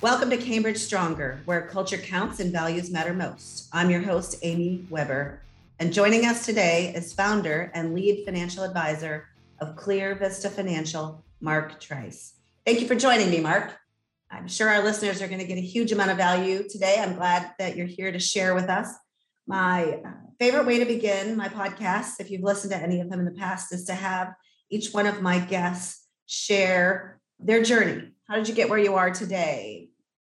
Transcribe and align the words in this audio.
Welcome 0.00 0.30
to 0.30 0.36
Cambridge 0.36 0.78
Stronger, 0.78 1.40
where 1.44 1.62
culture 1.62 1.98
counts 1.98 2.38
and 2.38 2.52
values 2.52 2.88
matter 2.88 3.12
most. 3.12 3.68
I'm 3.72 3.90
your 3.90 4.00
host, 4.00 4.36
Amy 4.42 4.86
Weber, 4.88 5.42
and 5.80 5.92
joining 5.92 6.24
us 6.24 6.46
today 6.46 6.92
is 6.94 7.12
founder 7.12 7.72
and 7.74 7.96
lead 7.96 8.24
financial 8.24 8.62
advisor 8.62 9.26
of 9.60 9.74
Clear 9.74 10.14
Vista 10.14 10.50
Financial, 10.50 11.24
Mark 11.40 11.80
Trice. 11.80 12.34
Thank 12.64 12.80
you 12.80 12.86
for 12.86 12.94
joining 12.94 13.28
me, 13.28 13.40
Mark. 13.40 13.76
I'm 14.30 14.46
sure 14.46 14.68
our 14.68 14.84
listeners 14.84 15.20
are 15.20 15.26
going 15.26 15.40
to 15.40 15.46
get 15.46 15.58
a 15.58 15.62
huge 15.62 15.90
amount 15.90 16.12
of 16.12 16.16
value 16.16 16.62
today. 16.68 17.00
I'm 17.00 17.16
glad 17.16 17.50
that 17.58 17.74
you're 17.74 17.88
here 17.88 18.12
to 18.12 18.20
share 18.20 18.54
with 18.54 18.68
us. 18.68 18.94
My 19.48 19.94
uh, 20.04 20.10
favorite 20.38 20.66
way 20.66 20.78
to 20.78 20.84
begin 20.84 21.36
my 21.36 21.48
podcast, 21.48 22.20
if 22.20 22.30
you've 22.30 22.44
listened 22.44 22.72
to 22.72 22.78
any 22.78 23.00
of 23.00 23.10
them 23.10 23.18
in 23.18 23.24
the 23.24 23.32
past, 23.32 23.74
is 23.74 23.84
to 23.86 23.94
have 23.94 24.32
each 24.70 24.92
one 24.92 25.06
of 25.06 25.22
my 25.22 25.40
guests 25.40 26.06
share 26.26 27.18
their 27.40 27.64
journey. 27.64 28.12
How 28.28 28.36
did 28.36 28.46
you 28.46 28.54
get 28.54 28.68
where 28.68 28.78
you 28.78 28.94
are 28.94 29.10
today? 29.10 29.87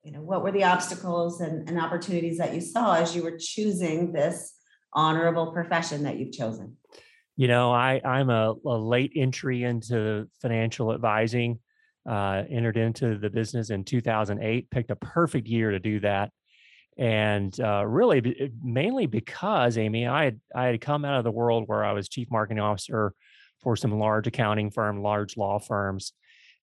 You 0.03 0.13
know 0.13 0.21
what 0.21 0.43
were 0.43 0.53
the 0.53 0.65
obstacles 0.65 1.41
and, 1.41 1.69
and 1.69 1.79
opportunities 1.79 2.39
that 2.39 2.55
you 2.55 2.61
saw 2.61 2.95
as 2.95 3.15
you 3.15 3.23
were 3.23 3.37
choosing 3.39 4.13
this 4.13 4.55
honorable 4.93 5.53
profession 5.53 6.03
that 6.03 6.19
you've 6.19 6.33
chosen? 6.33 6.77
You 7.37 7.49
know 7.49 7.73
i 7.73 8.01
i'm 8.05 8.29
a, 8.31 8.55
a 8.67 8.77
late 8.77 9.13
entry 9.17 9.63
into 9.65 10.29
financial 10.41 10.93
advising 10.93 11.59
uh, 12.09 12.43
entered 12.51 12.77
into 12.77 13.17
the 13.17 13.31
business 13.31 13.71
in 13.71 13.85
2008 13.85 14.71
picked 14.71 14.91
a 14.91 14.97
perfect 14.97 15.47
year 15.47 15.71
to 15.71 15.79
do 15.79 16.01
that. 16.01 16.33
And 16.99 17.59
uh, 17.61 17.87
really 17.87 18.53
mainly 18.63 19.07
because 19.07 19.79
amy 19.79 20.07
i 20.07 20.25
had 20.25 20.41
i 20.55 20.67
had 20.67 20.81
come 20.81 21.07
out 21.07 21.19
of 21.19 21.25
the 21.25 21.31
world 21.31 21.65
where 21.67 21.85
i 21.85 21.93
was 21.93 22.09
chief 22.09 22.31
marketing 22.31 22.61
officer 22.61 23.15
for 23.63 23.77
some 23.77 23.99
large 23.99 24.27
accounting 24.27 24.71
firm 24.71 25.03
large 25.03 25.39
law 25.39 25.59
firms 25.59 26.13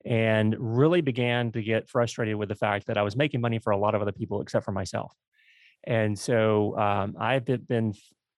and 0.06 0.56
really 0.58 1.02
began 1.02 1.52
to 1.52 1.62
get 1.62 1.90
frustrated 1.90 2.36
with 2.36 2.50
the 2.50 2.56
fact 2.56 2.88
that 2.88 2.98
I 2.98 3.02
was 3.02 3.16
making 3.16 3.42
money 3.42 3.60
for 3.60 3.72
a 3.72 3.78
lot 3.78 3.96
of 3.96 4.02
other 4.02 4.12
people 4.12 4.42
except 4.42 4.66
for 4.66 4.72
myself. 4.72 5.14
And 5.86 6.18
so 6.18 6.78
um, 6.78 7.16
I've 7.20 7.46
been 7.46 7.94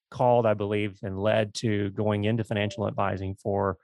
called, 0.10 0.46
I 0.46 0.54
believe, 0.54 1.00
and 1.04 1.20
led 1.20 1.54
to 1.56 1.90
going 1.92 2.26
into 2.26 2.44
financial 2.44 2.88
advising 2.88 3.36
for 3.36 3.78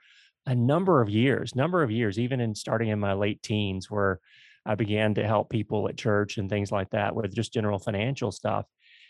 a 0.46 0.54
number 0.54 1.00
of 1.00 1.08
years, 1.08 1.54
number 1.54 1.82
of 1.82 1.90
years, 1.90 2.18
even 2.18 2.40
in 2.40 2.54
starting 2.54 2.88
in 2.88 2.98
my 2.98 3.12
late 3.12 3.42
teens, 3.42 3.90
where 3.90 4.20
I 4.64 4.74
began 4.74 5.14
to 5.14 5.26
help 5.26 5.50
people 5.50 5.88
at 5.88 5.96
church 5.96 6.38
and 6.38 6.48
things 6.48 6.70
like 6.70 6.90
that 6.90 7.14
with 7.14 7.34
just 7.34 7.52
general 7.52 7.78
financial 7.78 8.30
stuff. 8.30 8.66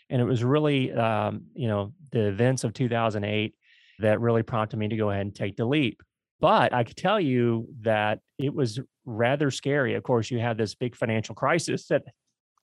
And 0.09 0.21
it 0.21 0.25
was 0.25 0.43
really, 0.43 0.91
um, 0.93 1.43
you 1.53 1.67
know, 1.67 1.93
the 2.11 2.27
events 2.27 2.63
of 2.63 2.73
2008 2.73 3.55
that 3.99 4.21
really 4.21 4.43
prompted 4.43 4.77
me 4.77 4.87
to 4.87 4.97
go 4.97 5.11
ahead 5.11 5.21
and 5.21 5.35
take 5.35 5.55
the 5.55 5.65
leap. 5.65 6.01
But 6.39 6.73
I 6.73 6.83
could 6.83 6.95
tell 6.95 7.19
you 7.19 7.67
that 7.81 8.19
it 8.37 8.53
was 8.53 8.79
rather 9.05 9.51
scary. 9.51 9.95
Of 9.95 10.03
course, 10.03 10.31
you 10.31 10.39
had 10.39 10.57
this 10.57 10.75
big 10.75 10.95
financial 10.95 11.35
crisis 11.35 11.87
that 11.87 12.03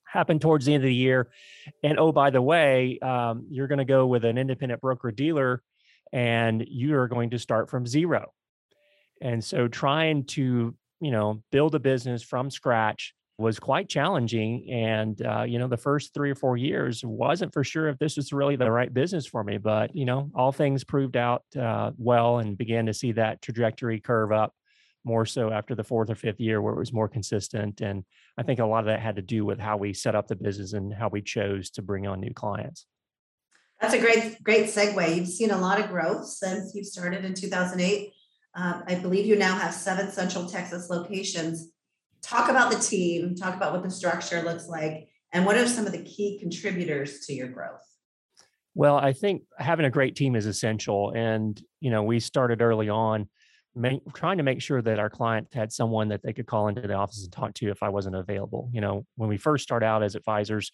happened 0.07 0.41
towards 0.41 0.65
the 0.65 0.75
end 0.75 0.85
of 0.85 0.89
the 0.89 0.95
year. 0.95 1.29
And 1.83 1.99
oh, 1.99 2.13
by 2.13 2.31
the 2.31 2.41
way, 2.41 2.99
um, 3.01 3.47
you're 3.51 3.67
going 3.67 3.79
to 3.79 3.85
go 3.85 4.07
with 4.07 4.25
an 4.25 4.39
independent 4.39 4.81
broker 4.81 5.11
dealer 5.11 5.63
and 6.13 6.65
you 6.67 6.97
are 6.97 7.09
going 7.09 7.31
to 7.31 7.39
start 7.39 7.69
from 7.69 7.87
zero. 7.87 8.33
And 9.21 9.43
so 9.43 9.69
trying 9.69 10.25
to, 10.27 10.75
you 11.01 11.11
know, 11.11 11.43
build 11.51 11.75
a 11.75 11.81
business 11.81 12.23
from 12.23 12.51
scratch 12.51 13.15
was 13.39 13.59
quite 13.59 13.89
challenging. 13.89 14.71
And, 14.71 15.21
uh, 15.21 15.43
you 15.43 15.59
know, 15.59 15.69
the 15.69 15.77
first 15.77 16.15
three 16.15 16.31
or 16.31 16.35
four 16.35 16.57
years 16.57 17.05
wasn't 17.05 17.53
for 17.53 17.63
sure 17.63 17.89
if 17.89 17.99
this 17.99 18.17
was 18.17 18.33
really 18.33 18.57
the 18.57 18.71
right 18.71 18.93
business 18.93 19.27
for 19.27 19.45
me. 19.45 19.59
But, 19.59 19.95
you 19.95 20.07
know, 20.07 20.31
all 20.35 20.53
things 20.53 20.85
proved 20.85 21.17
out 21.17 21.43
uh, 21.59 21.91
well 21.99 22.39
and 22.39 22.57
began 22.57 22.87
to 22.87 22.95
see 22.95 23.13
that 23.13 23.43
trajectory 23.43 24.01
curve 24.01 24.33
up 24.33 24.55
more 25.05 25.27
so 25.27 25.53
after 25.53 25.75
the 25.75 25.85
fourth 25.85 26.11
or 26.11 26.15
fifth 26.15 26.41
year 26.41 26.61
where 26.61 26.73
it 26.73 26.79
was 26.79 26.93
more 26.93 27.09
consistent. 27.09 27.81
And 27.81 28.05
I 28.39 28.43
think 28.43 28.59
a 28.59 28.65
lot 28.65 28.81
of 28.81 28.87
that 28.87 29.01
had 29.01 29.17
to 29.17 29.23
do 29.23 29.45
with 29.45 29.59
how 29.59 29.77
we 29.77 29.93
set 29.93 30.15
up 30.15 30.29
the 30.29 30.35
business 30.35 30.73
and 30.73 30.93
how 30.93 31.09
we 31.09 31.21
chose 31.21 31.71
to 31.71 31.83
bring 31.83 32.07
on 32.07 32.21
new 32.21 32.35
clients. 32.35 32.87
That's 33.81 33.95
a 33.95 34.01
great, 34.01 34.43
great 34.43 34.67
segue. 34.67 35.17
You've 35.17 35.29
seen 35.29 35.51
a 35.51 35.59
lot 35.59 35.79
of 35.79 35.91
growth 35.91 36.27
since 36.27 36.75
you 36.75 36.83
started 36.83 37.25
in 37.25 37.35
2008. 37.35 38.13
Uh, 38.57 38.81
I 38.87 38.95
believe 38.97 39.27
you 39.27 39.37
now 39.37 39.57
have 39.59 39.75
seven 39.75 40.11
Central 40.11 40.47
Texas 40.47 40.89
locations 40.89 41.73
talk 42.27 42.49
about 42.49 42.73
the 42.73 42.79
team, 42.79 43.35
talk 43.35 43.55
about 43.55 43.73
what 43.73 43.83
the 43.83 43.91
structure 43.91 44.43
looks 44.43 44.69
like, 44.69 45.09
and 45.33 45.47
what 45.47 45.57
are 45.57 45.67
some 45.67 45.87
of 45.87 45.93
the 45.93 46.03
key 46.03 46.39
contributors 46.39 47.21
to 47.27 47.33
your 47.33 47.49
growth? 47.49 47.83
Well, 48.75 48.97
I 48.97 49.13
think 49.13 49.43
having 49.59 49.87
a 49.87 49.91
great 49.91 50.17
team 50.17 50.37
is 50.37 50.45
essential. 50.45 51.13
And, 51.13 51.61
you 51.81 51.91
know, 51.91 52.03
we 52.03 52.21
started 52.21 52.61
early 52.61 52.89
on 52.89 53.29
make, 53.75 54.01
trying 54.15 54.39
to 54.39 54.43
make 54.43 54.61
sure 54.61 54.83
that 54.83 54.99
our 54.99 55.09
client 55.09 55.49
had 55.53 55.73
someone 55.73 56.09
that 56.09 56.23
they 56.23 56.33
could 56.33 56.47
call 56.47 56.69
into 56.69 56.83
the 56.83 56.95
office 56.95 57.23
and 57.23 57.33
talk 57.33 57.55
to 57.55 57.71
if 57.71 57.83
I 57.83 57.89
wasn't 57.89 58.17
available. 58.17 58.69
You 58.73 58.81
know, 58.81 59.07
when 59.17 59.29
we 59.29 59.37
first 59.37 59.63
start 59.63 59.83
out 59.83 60.03
as 60.03 60.15
advisors, 60.15 60.73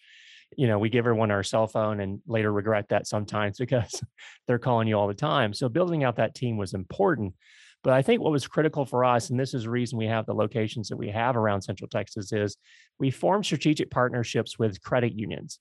you 0.57 0.67
know, 0.67 0.79
we 0.79 0.89
give 0.89 1.07
everyone 1.07 1.31
our 1.31 1.43
cell 1.43 1.67
phone 1.67 2.01
and 2.01 2.21
later 2.27 2.53
regret 2.53 2.89
that 2.89 3.07
sometimes 3.07 3.57
because 3.59 4.03
they're 4.47 4.59
calling 4.59 4.89
you 4.89 4.99
all 4.99 5.09
the 5.09 5.15
time. 5.15 5.53
So 5.55 5.69
building 5.69 6.05
out 6.05 6.17
that 6.17 6.35
team 6.35 6.57
was 6.57 6.75
important. 6.75 7.35
But 7.83 7.95
I 7.95 8.03
think 8.03 8.21
what 8.21 8.33
was 8.33 8.47
critical 8.47 8.85
for 8.85 9.05
us, 9.05 9.31
and 9.31 9.39
this 9.39 9.55
is 9.55 9.65
the 9.65 9.71
reason 9.71 9.99
we 9.99 10.07
have 10.07 10.27
the 10.27 10.35
locations 10.35 10.89
that 10.89 10.97
we 10.97 11.11
have 11.11 11.37
around 11.37 11.63
Central 11.63 11.89
Texas, 11.89 12.33
is 12.33 12.57
we 12.99 13.11
formed 13.11 13.45
strategic 13.45 13.91
partnerships 13.91 14.59
with 14.59 14.81
credit 14.83 15.13
unions. 15.15 15.59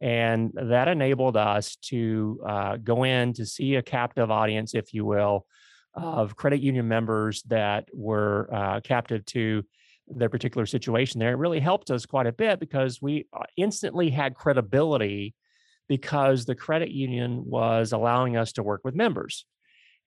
And 0.00 0.50
that 0.54 0.88
enabled 0.88 1.36
us 1.36 1.76
to 1.82 2.40
uh, 2.46 2.76
go 2.78 3.04
in 3.04 3.34
to 3.34 3.46
see 3.46 3.76
a 3.76 3.82
captive 3.82 4.30
audience, 4.30 4.74
if 4.74 4.94
you 4.94 5.04
will, 5.04 5.46
of 5.94 6.36
credit 6.36 6.60
union 6.60 6.88
members 6.88 7.42
that 7.44 7.88
were 7.92 8.48
uh, 8.52 8.80
captive 8.80 9.24
to 9.26 9.64
their 10.08 10.28
particular 10.28 10.66
situation 10.66 11.20
there. 11.20 11.32
It 11.32 11.38
really 11.38 11.60
helped 11.60 11.90
us 11.90 12.06
quite 12.06 12.26
a 12.26 12.32
bit 12.32 12.58
because 12.58 13.00
we 13.00 13.26
uh, 13.32 13.42
instantly 13.56 14.10
had 14.10 14.34
credibility 14.34 15.34
because 15.88 16.44
the 16.44 16.54
credit 16.54 16.90
union 16.90 17.44
was 17.44 17.92
allowing 17.92 18.36
us 18.36 18.52
to 18.52 18.62
work 18.62 18.80
with 18.84 18.94
members. 18.94 19.44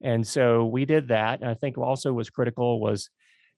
And 0.02 0.26
so 0.26 0.66
we 0.66 0.86
did 0.86 1.10
that. 1.10 1.42
And 1.42 1.50
I 1.50 1.54
think 1.54 1.78
also 1.78 2.12
was 2.14 2.30
critical 2.30 2.80
was 2.80 3.10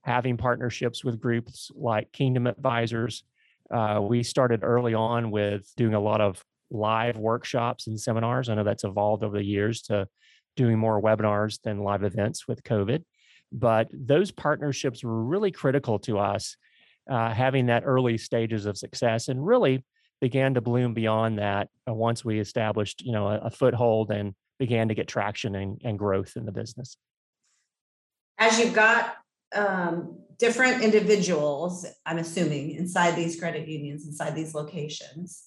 having 0.04 0.38
partnerships 0.38 1.04
with 1.04 1.20
groups 1.20 1.72
like 1.76 2.12
Kingdom 2.12 2.46
Advisors. 2.46 3.24
Uh, 3.72 4.00
we 4.02 4.22
started 4.22 4.64
early 4.64 4.94
on 4.94 5.32
with 5.32 5.72
doing 5.76 5.96
a 5.96 6.00
lot 6.00 6.22
of 6.22 6.44
live 6.70 7.18
workshops 7.18 7.88
and 7.88 8.00
seminars. 8.00 8.50
I 8.50 8.56
know 8.56 8.64
that's 8.64 8.84
evolved 8.84 9.24
over 9.24 9.38
the 9.38 9.46
years 9.46 9.82
to 9.84 10.08
doing 10.56 10.78
more 10.78 11.02
webinars 11.02 11.60
than 11.64 11.80
live 11.80 12.04
events 12.04 12.48
with 12.48 12.64
COVID. 12.64 13.04
But 13.52 13.88
those 13.92 14.32
partnerships 14.32 15.04
were 15.04 15.24
really 15.24 15.52
critical 15.52 16.00
to 16.00 16.20
us, 16.20 16.56
uh, 17.10 17.34
having 17.34 17.68
that 17.68 17.84
early 17.86 18.18
stages 18.18 18.66
of 18.66 18.78
success 18.78 19.28
and 19.28 19.46
really 19.46 19.84
began 20.22 20.54
to 20.54 20.62
bloom 20.62 20.94
beyond 20.94 21.40
that 21.40 21.70
uh, 21.90 21.94
once 21.94 22.24
we 22.24 22.40
established, 22.40 23.02
you 23.02 23.12
know, 23.12 23.28
a, 23.28 23.38
a 23.40 23.50
foothold 23.50 24.12
and 24.12 24.34
began 24.60 24.88
to 24.88 24.96
get 24.96 25.08
traction 25.08 25.56
and, 25.56 25.82
and 25.84 26.00
growth 26.00 26.34
in 26.36 26.46
the 26.46 26.52
business. 26.52 26.98
As 28.38 28.60
you've 28.60 28.74
got 28.74 29.16
um, 29.56 30.20
different 30.38 30.84
individuals, 30.84 31.86
I'm 32.06 32.18
assuming, 32.18 32.72
inside 32.72 33.16
these 33.16 33.40
credit 33.40 33.68
unions, 33.68 34.06
inside 34.06 34.36
these 34.36 34.54
locations, 34.54 35.44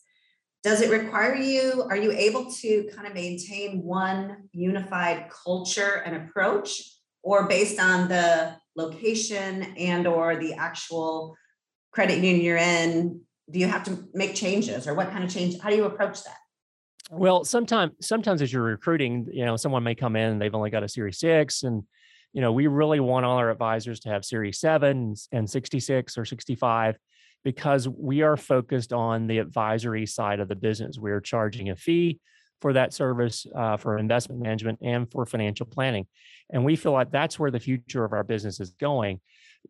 does 0.65 0.81
it 0.81 0.91
require 0.91 1.35
you, 1.35 1.87
are 1.89 1.97
you 1.97 2.13
able 2.13 2.51
to 2.51 2.89
kind 2.95 3.07
of 3.07 3.15
maintain 3.15 3.83
one 3.83 4.49
unified 4.53 5.29
culture 5.31 6.03
and 6.05 6.17
approach? 6.17 6.83
Or 7.23 7.47
based 7.47 7.79
on 7.81 8.09
the 8.09 8.57
location 8.77 9.75
and 9.77 10.07
or 10.07 10.37
the 10.37 10.55
actual 10.55 11.37
credit 11.93 12.17
union 12.17 12.41
you're 12.41 12.57
in, 12.57 13.21
do 13.51 13.59
you 13.59 13.67
have 13.67 13.85
to 13.85 14.09
make 14.15 14.35
changes 14.35 14.87
or 14.87 14.95
what 14.95 15.11
kind 15.11 15.25
of 15.25 15.31
change? 15.31 15.59
How 15.61 15.71
do 15.71 15.77
you 15.77 15.85
approach 15.85 16.23
that? 16.25 16.37
Well, 17.11 17.45
sometimes 17.45 17.93
sometimes 18.01 18.43
as 18.43 18.53
you're 18.53 18.63
recruiting, 18.63 19.29
you 19.33 19.45
know, 19.45 19.57
someone 19.57 19.83
may 19.83 19.95
come 19.95 20.15
in 20.15 20.33
and 20.33 20.43
they've 20.43 20.55
only 20.55 20.71
got 20.71 20.83
a 20.83 20.89
Series 20.89 21.19
Six, 21.19 21.63
and 21.63 21.83
you 22.35 22.43
know, 22.43 22.53
we 22.53 22.67
really 22.67 23.01
want 23.01 23.25
all 23.25 23.39
our 23.39 23.51
advisors 23.51 24.01
to 24.01 24.11
have 24.11 24.25
Series 24.25 24.61
Seven 24.61 25.15
and 25.33 25.49
66 25.49 26.19
or 26.19 26.25
65 26.27 26.99
because 27.45 27.89
we 27.89 28.21
are 28.21 28.37
focused 28.37 28.93
on 28.93 29.27
the 29.27 29.39
advisory 29.39 30.05
side 30.05 30.39
of 30.41 30.49
the 30.49 30.55
business. 30.55 30.99
We 30.99 31.11
are 31.11 31.21
charging 31.21 31.71
a 31.71 31.77
fee 31.77 32.21
for 32.61 32.75
that 32.75 32.93
service 32.93 33.47
uh, 33.57 33.79
for 33.79 33.97
investment 33.97 34.43
management 34.43 34.81
and 34.83 35.11
for 35.11 35.25
financial 35.25 35.65
planning, 35.65 36.07
and 36.51 36.63
we 36.63 36.77
feel 36.77 36.93
like 36.93 37.11
that's 37.11 37.39
where 37.39 37.51
the 37.51 37.61
future 37.61 38.05
of 38.05 38.13
our 38.13 38.25
business 38.25 38.61
is 38.61 38.73
going. 38.73 39.21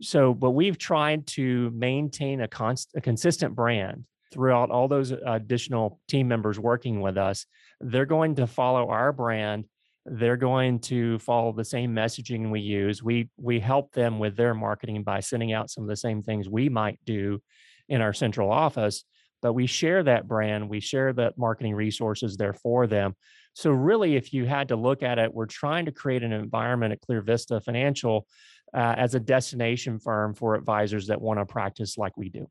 So, 0.03 0.35
but 0.35 0.51
we've 0.51 0.77
tried 0.77 1.29
to 1.29 1.71
maintain 1.71 2.41
a 2.41 2.49
const, 2.49 2.91
a 2.97 3.01
consistent 3.01 3.55
brand 3.55 4.05
throughout 4.33 4.71
all 4.71 4.89
those 4.89 5.11
additional 5.11 6.01
team 6.09 6.29
members 6.29 6.59
working 6.59 7.01
with 7.01 7.17
us, 7.17 7.47
they're 7.81 8.07
going 8.07 8.35
to 8.37 8.47
follow 8.47 8.89
our 8.89 9.13
brand. 9.13 9.65
They're 10.07 10.37
going 10.37 10.81
to 10.81 11.19
follow 11.19 11.53
the 11.53 11.65
same 11.65 11.95
messaging 11.95 12.51
we 12.51 12.61
use. 12.61 13.03
We 13.03 13.31
we 13.37 13.61
help 13.61 13.93
them 13.93 14.19
with 14.19 14.37
their 14.37 14.55
marketing 14.55 15.03
by 15.03 15.21
sending 15.21 15.53
out 15.53 15.71
some 15.71 15.85
of 15.85 15.89
the 15.89 15.97
same 15.97 16.23
things 16.23 16.49
we 16.49 16.69
might 16.69 16.99
do 17.05 17.43
in 17.89 18.01
our 18.01 18.13
central 18.13 18.51
office, 18.51 19.05
but 19.43 19.53
we 19.53 19.67
share 19.67 20.03
that 20.03 20.27
brand. 20.27 20.69
We 20.69 20.81
share 20.81 21.13
the 21.13 21.33
marketing 21.37 21.75
resources 21.75 22.37
there 22.37 22.53
for 22.53 22.87
them. 22.87 23.15
So 23.55 23.71
really, 23.71 24.17
if 24.17 24.33
you 24.33 24.47
had 24.47 24.69
to 24.69 24.77
look 24.77 25.03
at 25.03 25.19
it, 25.19 25.35
we're 25.35 25.47
trying 25.47 25.87
to 25.87 25.93
create 25.93 26.23
an 26.23 26.33
environment 26.33 26.93
at 26.93 27.01
Clear 27.01 27.23
Vista 27.23 27.61
Financial 27.61 28.27
uh, 28.75 28.95
as 28.97 29.15
a 29.15 29.21
destination 29.21 29.99
firm 29.99 30.35
for 30.35 30.55
advisors 30.55 31.09
that 31.09 31.21
want 31.21 31.41
to 31.41 31.47
practice 31.47 31.99
like 31.99 32.17
we 32.17 32.29
do. 32.29 32.49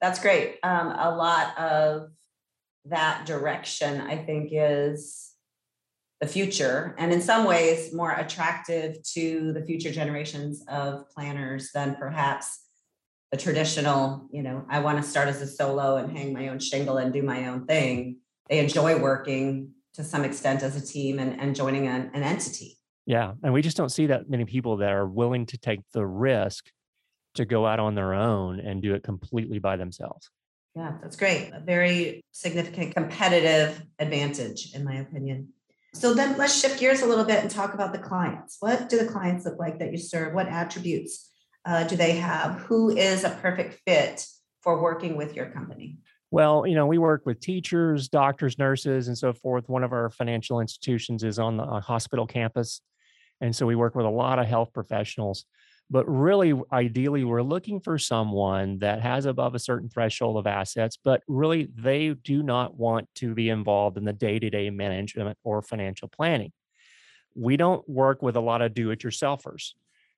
That's 0.00 0.18
great. 0.18 0.58
Um, 0.62 0.88
a 0.88 1.14
lot 1.14 1.58
of 1.58 2.10
that 2.86 3.26
direction, 3.26 4.00
I 4.00 4.16
think, 4.16 4.50
is 4.52 5.32
the 6.20 6.26
future, 6.26 6.94
and 6.98 7.12
in 7.12 7.22
some 7.22 7.46
ways 7.46 7.94
more 7.94 8.12
attractive 8.12 9.02
to 9.14 9.52
the 9.52 9.62
future 9.62 9.90
generations 9.90 10.62
of 10.68 11.08
planners 11.10 11.70
than 11.72 11.96
perhaps 11.96 12.60
the 13.30 13.38
traditional, 13.38 14.28
you 14.32 14.42
know, 14.42 14.64
I 14.68 14.80
want 14.80 15.02
to 15.02 15.08
start 15.08 15.28
as 15.28 15.40
a 15.40 15.46
solo 15.46 15.96
and 15.96 16.16
hang 16.16 16.32
my 16.32 16.48
own 16.48 16.58
shingle 16.58 16.98
and 16.98 17.12
do 17.12 17.22
my 17.22 17.46
own 17.46 17.64
thing. 17.66 18.18
They 18.48 18.58
enjoy 18.58 18.98
working 18.98 19.70
to 19.94 20.04
some 20.04 20.24
extent 20.24 20.62
as 20.62 20.76
a 20.76 20.84
team 20.84 21.18
and, 21.18 21.40
and 21.40 21.54
joining 21.54 21.86
an, 21.86 22.10
an 22.12 22.22
entity. 22.22 22.76
Yeah. 23.06 23.32
And 23.42 23.52
we 23.52 23.62
just 23.62 23.76
don't 23.76 23.90
see 23.90 24.06
that 24.06 24.28
many 24.28 24.44
people 24.44 24.78
that 24.78 24.90
are 24.92 25.06
willing 25.06 25.46
to 25.46 25.58
take 25.58 25.80
the 25.92 26.04
risk 26.04 26.70
to 27.34 27.44
go 27.44 27.66
out 27.66 27.80
on 27.80 27.94
their 27.94 28.14
own 28.14 28.60
and 28.60 28.82
do 28.82 28.94
it 28.94 29.02
completely 29.02 29.58
by 29.58 29.76
themselves. 29.76 30.30
Yeah, 30.74 30.94
that's 31.02 31.16
great. 31.16 31.50
A 31.52 31.60
very 31.60 32.24
significant 32.32 32.94
competitive 32.94 33.82
advantage, 33.98 34.72
in 34.74 34.84
my 34.84 34.96
opinion. 34.96 35.48
So 35.94 36.14
then 36.14 36.38
let's 36.38 36.60
shift 36.60 36.78
gears 36.78 37.02
a 37.02 37.06
little 37.06 37.24
bit 37.24 37.40
and 37.40 37.50
talk 37.50 37.74
about 37.74 37.92
the 37.92 37.98
clients. 37.98 38.56
What 38.60 38.88
do 38.88 38.98
the 38.98 39.10
clients 39.10 39.44
look 39.44 39.58
like 39.58 39.80
that 39.80 39.90
you 39.90 39.98
serve? 39.98 40.34
What 40.34 40.46
attributes 40.46 41.28
uh, 41.64 41.84
do 41.84 41.96
they 41.96 42.12
have? 42.12 42.60
Who 42.60 42.90
is 42.96 43.24
a 43.24 43.30
perfect 43.30 43.80
fit 43.84 44.24
for 44.60 44.80
working 44.80 45.16
with 45.16 45.34
your 45.34 45.46
company? 45.46 45.98
Well, 46.30 46.64
you 46.64 46.76
know, 46.76 46.86
we 46.86 46.98
work 46.98 47.22
with 47.26 47.40
teachers, 47.40 48.08
doctors, 48.08 48.56
nurses, 48.56 49.08
and 49.08 49.18
so 49.18 49.32
forth. 49.32 49.68
One 49.68 49.82
of 49.82 49.92
our 49.92 50.10
financial 50.10 50.60
institutions 50.60 51.24
is 51.24 51.40
on 51.40 51.56
the 51.56 51.66
hospital 51.80 52.26
campus. 52.26 52.80
And 53.40 53.54
so 53.56 53.66
we 53.66 53.74
work 53.74 53.96
with 53.96 54.06
a 54.06 54.10
lot 54.10 54.38
of 54.38 54.46
health 54.46 54.72
professionals. 54.72 55.44
But 55.90 56.08
really, 56.08 56.54
ideally, 56.72 57.24
we're 57.24 57.42
looking 57.42 57.80
for 57.80 57.98
someone 57.98 58.78
that 58.78 59.00
has 59.00 59.26
above 59.26 59.54
a 59.56 59.58
certain 59.58 59.88
threshold 59.88 60.36
of 60.36 60.46
assets, 60.46 60.96
but 61.02 61.22
really 61.26 61.68
they 61.74 62.10
do 62.10 62.44
not 62.44 62.76
want 62.76 63.08
to 63.16 63.34
be 63.34 63.48
involved 63.48 63.96
in 63.96 64.04
the 64.04 64.12
day 64.12 64.38
to 64.38 64.50
day 64.50 64.70
management 64.70 65.36
or 65.42 65.62
financial 65.62 66.06
planning. 66.06 66.52
We 67.34 67.56
don't 67.56 67.88
work 67.88 68.22
with 68.22 68.36
a 68.36 68.40
lot 68.40 68.62
of 68.62 68.74
do 68.74 68.90
it 68.90 69.00
yourselfers. 69.00 69.72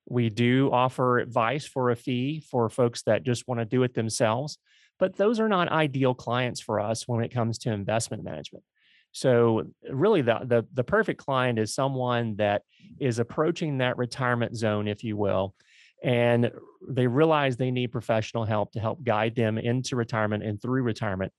We 0.06 0.28
do 0.28 0.70
offer 0.72 1.18
advice 1.18 1.66
for 1.66 1.90
a 1.90 1.96
fee 1.96 2.40
for 2.40 2.68
folks 2.68 3.02
that 3.04 3.22
just 3.22 3.48
want 3.48 3.60
to 3.60 3.64
do 3.64 3.82
it 3.82 3.94
themselves, 3.94 4.58
but 4.98 5.16
those 5.16 5.40
are 5.40 5.48
not 5.48 5.68
ideal 5.68 6.14
clients 6.14 6.60
for 6.60 6.80
us 6.80 7.08
when 7.08 7.24
it 7.24 7.32
comes 7.32 7.58
to 7.58 7.72
investment 7.72 8.24
management. 8.24 8.64
So 9.12 9.64
really 9.88 10.22
the, 10.22 10.40
the, 10.44 10.66
the 10.72 10.84
perfect 10.84 11.20
client 11.20 11.58
is 11.58 11.74
someone 11.74 12.36
that 12.36 12.62
is 12.98 13.18
approaching 13.18 13.78
that 13.78 13.98
retirement 13.98 14.56
zone, 14.56 14.88
if 14.88 15.04
you 15.04 15.16
will, 15.16 15.54
and 16.02 16.50
they 16.88 17.06
realize 17.06 17.56
they 17.56 17.70
need 17.70 17.92
professional 17.92 18.44
help 18.44 18.72
to 18.72 18.80
help 18.80 19.04
guide 19.04 19.36
them 19.36 19.58
into 19.58 19.96
retirement 19.96 20.42
and 20.42 20.60
through 20.60 20.82
retirement. 20.82 21.32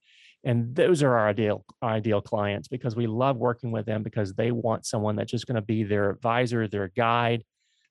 And 0.44 0.74
those 0.74 1.02
are 1.02 1.16
our 1.16 1.28
ideal 1.28 1.64
ideal 1.82 2.20
clients 2.20 2.68
because 2.68 2.94
we 2.94 3.06
love 3.06 3.36
working 3.38 3.72
with 3.72 3.86
them 3.86 4.02
because 4.02 4.34
they 4.34 4.50
want 4.50 4.84
someone 4.86 5.16
that's 5.16 5.30
just 5.30 5.46
going 5.46 5.54
to 5.56 5.62
be 5.62 5.84
their 5.84 6.10
advisor, 6.10 6.68
their 6.68 6.88
guide. 6.88 7.44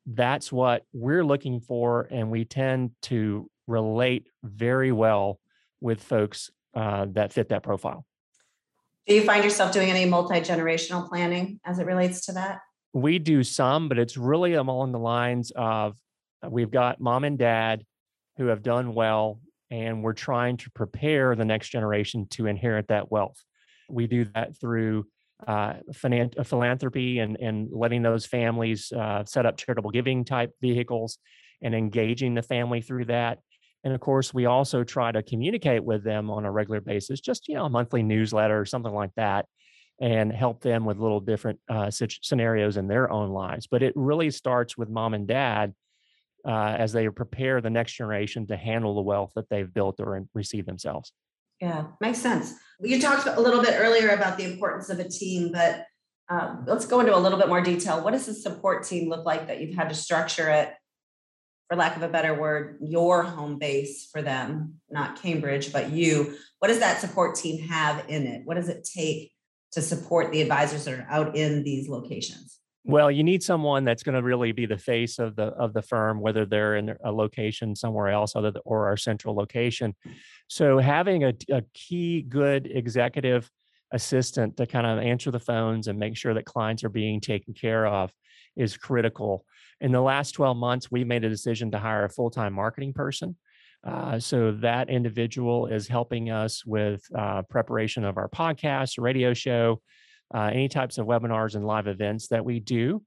That's 0.06 0.52
what 0.52 0.84
we're 0.94 1.26
looking 1.26 1.62
for, 1.62 2.08
and 2.12 2.30
we 2.30 2.46
tend 2.46 2.92
to 3.04 3.50
relate 3.68 4.28
very 4.44 4.92
well 4.92 5.40
with 5.82 6.04
folks 6.04 6.52
uh, 6.76 7.08
that 7.12 7.34
fit 7.34 7.50
that 7.50 7.64
profile. 7.64 8.06
Do 9.08 9.14
you 9.14 9.24
find 9.24 9.44
yourself 9.44 9.72
doing 9.74 9.90
any 9.90 10.06
multi 10.06 10.40
generational 10.42 11.08
planning 11.08 11.60
as 11.66 11.80
it 11.80 11.86
relates 11.86 12.26
to 12.28 12.34
that? 12.34 12.60
We 12.94 13.20
do 13.20 13.44
some, 13.44 13.90
but 13.90 13.98
it's 14.00 14.18
really 14.18 14.54
along 14.54 14.92
the 14.92 15.00
lines 15.00 15.52
of 15.56 15.98
uh, 16.44 16.50
we've 16.50 16.72
got 16.72 17.02
mom 17.02 17.24
and 17.24 17.38
dad 17.38 17.84
who 18.38 18.48
have 18.48 18.64
done 18.64 18.94
well, 18.94 19.42
and 19.72 20.04
we're 20.04 20.14
trying 20.14 20.58
to 20.58 20.72
prepare 20.72 21.36
the 21.36 21.46
next 21.46 21.70
generation 21.70 22.28
to 22.32 22.46
inherit 22.48 22.88
that 22.88 23.12
wealth. 23.12 23.44
We 23.90 24.08
do 24.08 24.26
that 24.36 24.58
through 24.60 25.06
uh, 25.48 25.74
finan- 25.92 26.38
uh, 26.38 26.44
philanthropy 26.44 27.20
and, 27.20 27.38
and 27.38 27.70
letting 27.72 28.02
those 28.02 28.26
families 28.26 28.92
uh, 28.92 29.26
set 29.26 29.46
up 29.46 29.58
charitable 29.58 29.92
giving 29.92 30.24
type 30.24 30.52
vehicles 30.62 31.18
and 31.62 31.76
engaging 31.76 32.34
the 32.34 32.42
family 32.42 32.82
through 32.82 33.06
that. 33.06 33.40
And 33.84 33.94
of 33.94 34.00
course, 34.00 34.34
we 34.34 34.46
also 34.46 34.84
try 34.84 35.12
to 35.12 35.22
communicate 35.22 35.84
with 35.84 36.04
them 36.04 36.30
on 36.30 36.46
a 36.46 36.52
regular 36.52 36.80
basis, 36.80 37.20
just 37.20 37.48
you 37.48 37.56
know, 37.56 37.66
a 37.66 37.70
monthly 37.70 38.02
newsletter 38.02 38.60
or 38.60 38.66
something 38.66 38.94
like 38.94 39.12
that, 39.18 39.46
and 40.00 40.32
help 40.32 40.62
them 40.62 40.86
with 40.86 40.98
little 40.98 41.20
different 41.20 41.60
uh, 41.70 41.92
scenarios 41.92 42.78
in 42.78 42.88
their 42.88 43.12
own 43.12 43.30
lives. 43.30 43.68
But 43.68 43.84
it 43.84 43.94
really 43.96 44.32
starts 44.32 44.78
with 44.78 44.90
mom 44.90 45.14
and 45.14 45.28
dad 45.28 45.74
uh, 46.46 46.76
as 46.78 46.94
they 46.94 47.08
prepare 47.10 47.62
the 47.62 47.70
next 47.70 47.94
generation 47.94 48.48
to 48.48 48.58
handle 48.58 48.96
the 48.96 49.02
wealth 49.02 49.34
that 49.36 49.50
they've 49.50 49.72
built 49.72 50.00
or 50.00 50.26
received 50.34 50.68
themselves. 50.68 51.12
Yeah, 51.62 51.88
makes 52.02 52.20
sense. 52.20 52.54
You 52.82 53.02
talked 53.02 53.28
a 53.28 53.40
little 53.40 53.62
bit 53.62 53.76
earlier 53.78 54.10
about 54.10 54.38
the 54.38 54.44
importance 54.44 54.90
of 54.90 55.00
a 55.00 55.08
team, 55.08 55.52
but 55.54 55.86
um, 56.30 56.64
let's 56.68 56.86
go 56.86 57.00
into 57.00 57.16
a 57.16 57.20
little 57.20 57.38
bit 57.38 57.48
more 57.48 57.62
detail. 57.62 58.04
What 58.04 58.12
does 58.12 58.26
the 58.26 58.34
support 58.34 58.86
team 58.86 59.10
look 59.10 59.26
like 59.26 59.48
that 59.48 59.62
you've 59.62 59.76
had 59.76 59.90
to 59.90 59.96
structure 59.96 60.50
it 60.50 60.74
for 61.74 61.78
lack 61.78 61.98
of 61.98 62.04
a 62.04 62.08
better 62.08 62.36
word, 62.36 62.78
your 62.82 63.24
home 63.24 63.58
base 63.58 64.08
for 64.12 64.22
them, 64.22 64.76
not 64.92 65.20
Cambridge, 65.20 65.74
but 65.74 65.90
you. 65.90 66.36
What 66.60 66.68
does 66.68 66.80
that 66.80 67.02
support 67.02 67.36
team 67.36 67.68
have 67.68 68.06
in 68.08 68.28
it? 68.28 68.44
What 68.46 68.58
does 68.58 68.70
it 68.70 68.88
take 68.96 69.32
to 69.72 69.82
support 69.82 70.32
the 70.32 70.42
advisors 70.42 70.86
that 70.86 70.94
are 70.94 71.08
out 71.10 71.36
in 71.36 71.64
these 71.64 71.90
locations? 71.90 72.60
Well, 72.86 73.10
you 73.10 73.24
need 73.24 73.42
someone 73.42 73.86
that's 73.86 74.04
going 74.04 74.14
to 74.14 74.22
really 74.22 74.52
be 74.52 74.68
the 74.68 74.78
face 74.78 75.18
of 75.18 75.36
the 75.36 75.46
of 75.46 75.74
the 75.74 75.82
firm, 75.82 76.20
whether 76.20 76.46
they're 76.46 76.76
in 76.76 76.96
a 77.04 77.12
location 77.12 77.76
somewhere 77.76 78.10
else 78.10 78.36
other 78.36 78.52
than, 78.52 78.62
or 78.66 78.86
our 78.88 78.98
central 78.98 79.34
location. 79.34 79.96
So 80.50 80.78
having 80.78 81.24
a, 81.24 81.34
a 81.50 81.64
key 81.74 82.22
good 82.22 82.70
executive 82.72 83.50
assistant 83.92 84.58
to 84.58 84.68
kind 84.68 84.86
of 84.86 85.00
answer 85.00 85.32
the 85.32 85.40
phones 85.40 85.88
and 85.88 85.98
make 85.98 86.18
sure 86.18 86.36
that 86.36 86.46
clients 86.46 86.84
are 86.84 86.90
being 86.90 87.20
taken 87.20 87.56
care 87.56 87.88
of 87.88 88.12
is 88.56 88.78
critical. 88.78 89.46
In 89.82 89.92
the 89.92 90.02
last 90.02 90.32
12 90.32 90.58
months, 90.58 90.92
we 90.92 91.04
made 91.04 91.24
a 91.24 91.30
decision 91.30 91.72
to 91.72 91.80
hire 91.80 92.06
a 92.06 92.10
full 92.10 92.30
time 92.30 92.54
marketing 92.54 92.94
person. 92.94 93.36
Uh, 93.86 94.18
so 94.18 94.52
that 94.52 94.90
individual 94.90 95.68
is 95.68 95.88
helping 95.88 96.30
us 96.30 96.66
with 96.66 97.04
uh, 97.18 97.42
preparation 97.50 98.06
of 98.06 98.18
our 98.18 98.30
podcast, 98.30 98.94
radio 98.98 99.34
show, 99.34 99.82
uh, 100.34 100.50
any 100.54 100.70
types 100.70 100.98
of 100.98 101.06
webinars 101.06 101.56
and 101.56 101.66
live 101.66 101.88
events 101.88 102.28
that 102.30 102.46
we 102.46 102.60
do. 102.60 103.04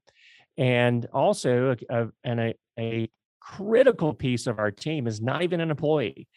And 0.57 1.05
also, 1.13 1.75
a, 1.89 2.07
and 2.23 2.39
a, 2.39 2.53
a 2.79 3.09
critical 3.39 4.13
piece 4.13 4.47
of 4.47 4.59
our 4.59 4.71
team 4.71 5.07
is 5.07 5.21
not 5.21 5.41
even 5.41 5.61
an 5.61 5.71
employee, 5.71 6.27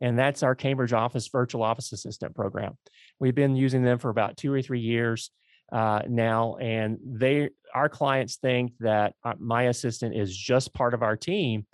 and 0.00 0.18
that's 0.18 0.42
our 0.42 0.54
Cambridge 0.54 0.92
Office 0.92 1.28
Virtual 1.28 1.62
Office 1.62 1.92
Assistant 1.92 2.34
program. 2.34 2.76
We've 3.20 3.34
been 3.34 3.56
using 3.56 3.82
them 3.82 3.98
for 3.98 4.10
about 4.10 4.36
two 4.36 4.52
or 4.52 4.62
three 4.62 4.80
years 4.80 5.30
uh, 5.72 6.02
now, 6.08 6.56
and 6.56 6.98
they 7.04 7.50
our 7.74 7.88
clients 7.88 8.36
think 8.36 8.72
that 8.80 9.14
uh, 9.24 9.34
my 9.38 9.64
assistant 9.64 10.14
is 10.16 10.36
just 10.36 10.72
part 10.74 10.94
of 10.94 11.02
our 11.02 11.16
team, 11.16 11.66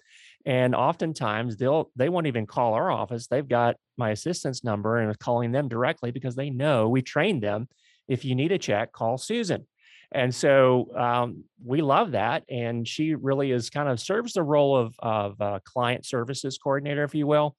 and 0.47 0.75
oftentimes 0.75 1.57
they'll 1.57 1.91
they 1.97 2.09
won't 2.09 2.27
even 2.27 2.47
call 2.47 2.75
our 2.75 2.91
office. 2.91 3.27
They've 3.27 3.47
got 3.47 3.77
my 3.97 4.11
assistant's 4.11 4.65
number 4.65 4.99
and 4.99 5.19
calling 5.19 5.53
them 5.53 5.69
directly 5.69 6.11
because 6.11 6.35
they 6.35 6.51
know 6.51 6.89
we 6.89 7.03
trained 7.03 7.43
them. 7.43 7.69
If 8.09 8.25
you 8.25 8.35
need 8.35 8.53
a 8.53 8.59
check, 8.59 8.93
call 8.93 9.19
Susan. 9.19 9.67
And 10.13 10.35
so 10.35 10.89
um, 10.97 11.45
we 11.65 11.83
love 11.83 12.13
that. 12.13 12.43
And 12.49 12.89
she 12.89 13.15
really 13.15 13.53
is 13.53 13.71
kind 13.71 13.89
of 13.89 14.01
serves 14.01 14.33
the 14.33 14.43
role 14.43 14.77
of, 14.77 14.95
of 14.99 15.41
uh, 15.41 15.61
client 15.65 16.05
services 16.05 16.59
coordinator, 16.59 17.05
if 17.05 17.15
you 17.15 17.29
will 17.29 17.55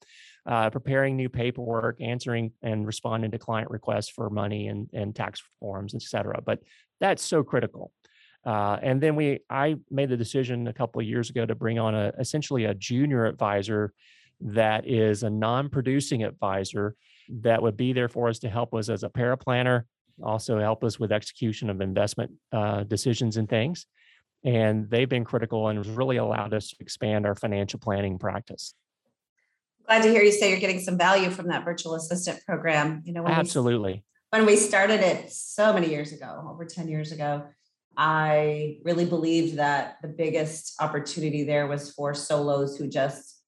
uh, 0.45 0.69
preparing 0.69 1.15
new 1.15 1.29
paperwork, 1.29 2.01
answering 2.01 2.51
and 2.61 2.85
responding 2.85 3.31
to 3.31 3.37
client 3.37 3.69
requests 3.71 4.09
for 4.09 4.29
money 4.29 4.67
and, 4.67 4.89
and 4.91 5.15
tax 5.15 5.41
forms, 5.59 5.95
et 5.95 6.01
cetera. 6.01 6.41
But 6.43 6.59
that's 6.99 7.23
so 7.23 7.43
critical. 7.43 7.91
Uh, 8.45 8.77
and 8.81 9.01
then 9.01 9.15
we, 9.15 9.39
I 9.49 9.75
made 9.89 10.09
the 10.09 10.17
decision 10.17 10.67
a 10.67 10.73
couple 10.73 11.01
of 11.01 11.07
years 11.07 11.29
ago 11.29 11.45
to 11.45 11.55
bring 11.55 11.79
on 11.79 11.93
a 11.93 12.11
essentially 12.19 12.65
a 12.65 12.73
junior 12.73 13.25
advisor 13.25 13.93
that 14.41 14.87
is 14.87 15.23
a 15.23 15.29
non-producing 15.29 16.23
advisor 16.23 16.95
that 17.29 17.61
would 17.61 17.77
be 17.77 17.93
there 17.93 18.09
for 18.09 18.27
us 18.27 18.39
to 18.39 18.49
help 18.49 18.73
us 18.73 18.89
as 18.89 19.03
a 19.03 19.09
paraplanner, 19.09 19.83
also 20.23 20.59
help 20.59 20.83
us 20.83 20.99
with 20.99 21.11
execution 21.11 21.69
of 21.69 21.81
investment 21.81 22.31
uh, 22.51 22.83
decisions 22.83 23.37
and 23.37 23.47
things. 23.47 23.85
And 24.43 24.89
they've 24.89 25.07
been 25.07 25.23
critical 25.23 25.67
and 25.67 25.85
really 25.95 26.17
allowed 26.17 26.55
us 26.55 26.69
to 26.69 26.75
expand 26.79 27.27
our 27.27 27.35
financial 27.35 27.79
planning 27.79 28.17
practice 28.17 28.73
glad 29.91 30.03
to 30.03 30.09
hear 30.09 30.23
you 30.23 30.31
say 30.31 30.49
you're 30.49 30.59
getting 30.59 30.79
some 30.79 30.97
value 30.97 31.29
from 31.29 31.47
that 31.47 31.65
virtual 31.65 31.95
assistant 31.95 32.39
program. 32.45 33.01
You 33.03 33.11
know, 33.11 33.23
when 33.23 33.33
absolutely. 33.33 34.03
We, 34.31 34.39
when 34.39 34.45
we 34.45 34.55
started 34.55 35.01
it 35.01 35.31
so 35.33 35.73
many 35.73 35.89
years 35.89 36.13
ago, 36.13 36.47
over 36.49 36.63
10 36.63 36.87
years 36.87 37.11
ago, 37.11 37.43
I 37.97 38.77
really 38.83 39.05
believed 39.05 39.57
that 39.57 39.97
the 40.01 40.07
biggest 40.07 40.81
opportunity 40.81 41.43
there 41.43 41.67
was 41.67 41.91
for 41.91 42.13
solos 42.13 42.77
who 42.77 42.87
just 42.87 43.41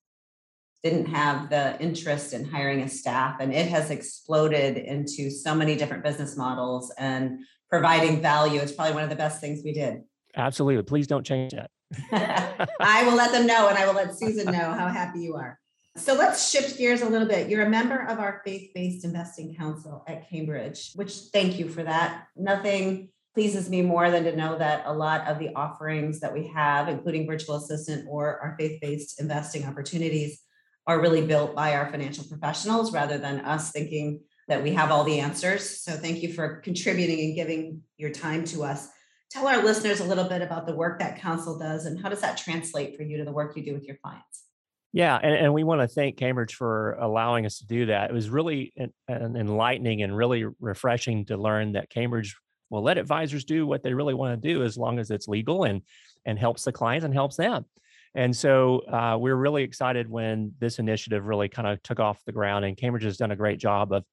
didn't 0.83 1.05
have 1.05 1.49
the 1.49 1.79
interest 1.81 2.33
in 2.33 2.43
hiring 2.43 2.81
a 2.81 2.89
staff. 2.89 3.37
And 3.39 3.53
it 3.53 3.69
has 3.69 3.89
exploded 3.89 4.77
into 4.77 5.29
so 5.31 5.55
many 5.55 5.75
different 5.75 6.03
business 6.03 6.35
models 6.35 6.93
and 6.97 7.39
providing 7.69 8.21
value. 8.21 8.59
It's 8.59 8.73
probably 8.73 8.93
one 8.93 9.03
of 9.03 9.09
the 9.09 9.15
best 9.15 9.39
things 9.39 9.61
we 9.63 9.71
did. 9.71 10.01
Absolutely. 10.35 10.83
Please 10.83 11.07
don't 11.07 11.25
change 11.25 11.53
that. 11.53 11.71
I 12.79 13.05
will 13.05 13.15
let 13.15 13.31
them 13.31 13.47
know 13.47 13.69
and 13.69 13.77
I 13.77 13.85
will 13.85 13.93
let 13.93 14.17
Susan 14.17 14.51
know 14.51 14.73
how 14.73 14.89
happy 14.89 15.21
you 15.21 15.35
are. 15.35 15.57
So 15.95 16.15
let's 16.15 16.49
shift 16.49 16.77
gears 16.77 17.01
a 17.01 17.07
little 17.07 17.27
bit. 17.27 17.49
You're 17.49 17.65
a 17.65 17.69
member 17.69 18.03
of 18.07 18.19
our 18.19 18.41
faith 18.43 18.71
based 18.73 19.05
investing 19.05 19.55
council 19.55 20.03
at 20.07 20.27
Cambridge, 20.27 20.91
which 20.95 21.13
thank 21.31 21.59
you 21.59 21.69
for 21.69 21.83
that. 21.83 22.25
Nothing 22.35 23.09
pleases 23.33 23.69
me 23.69 23.81
more 23.81 24.11
than 24.11 24.23
to 24.23 24.35
know 24.35 24.57
that 24.57 24.83
a 24.85 24.93
lot 24.93 25.27
of 25.27 25.39
the 25.39 25.49
offerings 25.55 26.19
that 26.19 26.33
we 26.33 26.47
have, 26.47 26.87
including 26.87 27.25
virtual 27.25 27.55
assistant 27.55 28.05
or 28.09 28.39
our 28.39 28.55
faith 28.59 28.79
based 28.81 29.19
investing 29.19 29.65
opportunities, 29.65 30.41
are 30.85 31.01
really 31.01 31.25
built 31.25 31.55
by 31.55 31.75
our 31.75 31.89
financial 31.89 32.25
professionals 32.25 32.93
rather 32.93 33.17
than 33.17 33.39
us 33.41 33.71
thinking 33.71 34.19
that 34.47 34.61
we 34.61 34.73
have 34.73 34.91
all 34.91 35.03
the 35.03 35.19
answers. 35.19 35.81
So 35.81 35.93
thank 35.93 36.21
you 36.21 36.33
for 36.33 36.57
contributing 36.57 37.19
and 37.21 37.35
giving 37.35 37.81
your 37.97 38.11
time 38.11 38.43
to 38.45 38.63
us. 38.63 38.89
Tell 39.31 39.47
our 39.47 39.63
listeners 39.63 39.99
a 39.99 40.03
little 40.03 40.25
bit 40.25 40.41
about 40.41 40.67
the 40.67 40.75
work 40.75 40.99
that 40.99 41.19
council 41.19 41.57
does 41.57 41.85
and 41.85 41.99
how 41.99 42.09
does 42.09 42.21
that 42.21 42.37
translate 42.37 42.95
for 42.97 43.03
you 43.03 43.17
to 43.17 43.23
the 43.23 43.31
work 43.31 43.55
you 43.55 43.63
do 43.63 43.73
with 43.73 43.85
your 43.85 43.97
clients? 44.03 44.43
Yeah, 44.91 45.17
and, 45.17 45.33
and 45.33 45.53
we 45.55 45.63
want 45.63 45.81
to 45.81 45.87
thank 45.87 46.17
Cambridge 46.17 46.53
for 46.53 46.93
allowing 46.93 47.47
us 47.47 47.57
to 47.57 47.65
do 47.65 47.87
that. 47.87 48.11
It 48.11 48.13
was 48.13 48.29
really 48.29 48.73
an, 48.77 48.93
an 49.07 49.35
enlightening 49.35 50.03
and 50.03 50.15
really 50.15 50.45
refreshing 50.59 51.25
to 51.25 51.37
learn 51.37 51.71
that 51.71 51.89
Cambridge 51.89 52.35
will 52.69 52.83
let 52.83 52.97
advisors 52.97 53.45
do 53.45 53.67
what 53.67 53.83
they 53.83 53.93
really 53.93 54.13
want 54.13 54.41
to 54.41 54.53
do 54.53 54.63
as 54.63 54.77
long 54.77 54.99
as 54.99 55.11
it's 55.11 55.27
legal 55.27 55.63
and 55.63 55.81
and 56.25 56.39
helps 56.39 56.63
the 56.63 56.71
clients 56.71 57.05
and 57.05 57.13
helps 57.13 57.35
them. 57.35 57.65
And 58.15 58.35
so 58.35 58.79
uh, 58.79 59.17
we're 59.19 59.35
really 59.35 59.63
excited 59.63 60.09
when 60.09 60.53
this 60.59 60.79
initiative 60.79 61.25
really 61.25 61.49
kind 61.49 61.67
of 61.67 61.81
took 61.83 61.99
off 61.99 62.23
the 62.25 62.31
ground, 62.31 62.63
and 62.65 62.77
Cambridge 62.77 63.03
has 63.03 63.17
done 63.17 63.31
a 63.31 63.35
great 63.35 63.59
job 63.59 63.91
of 63.91 64.05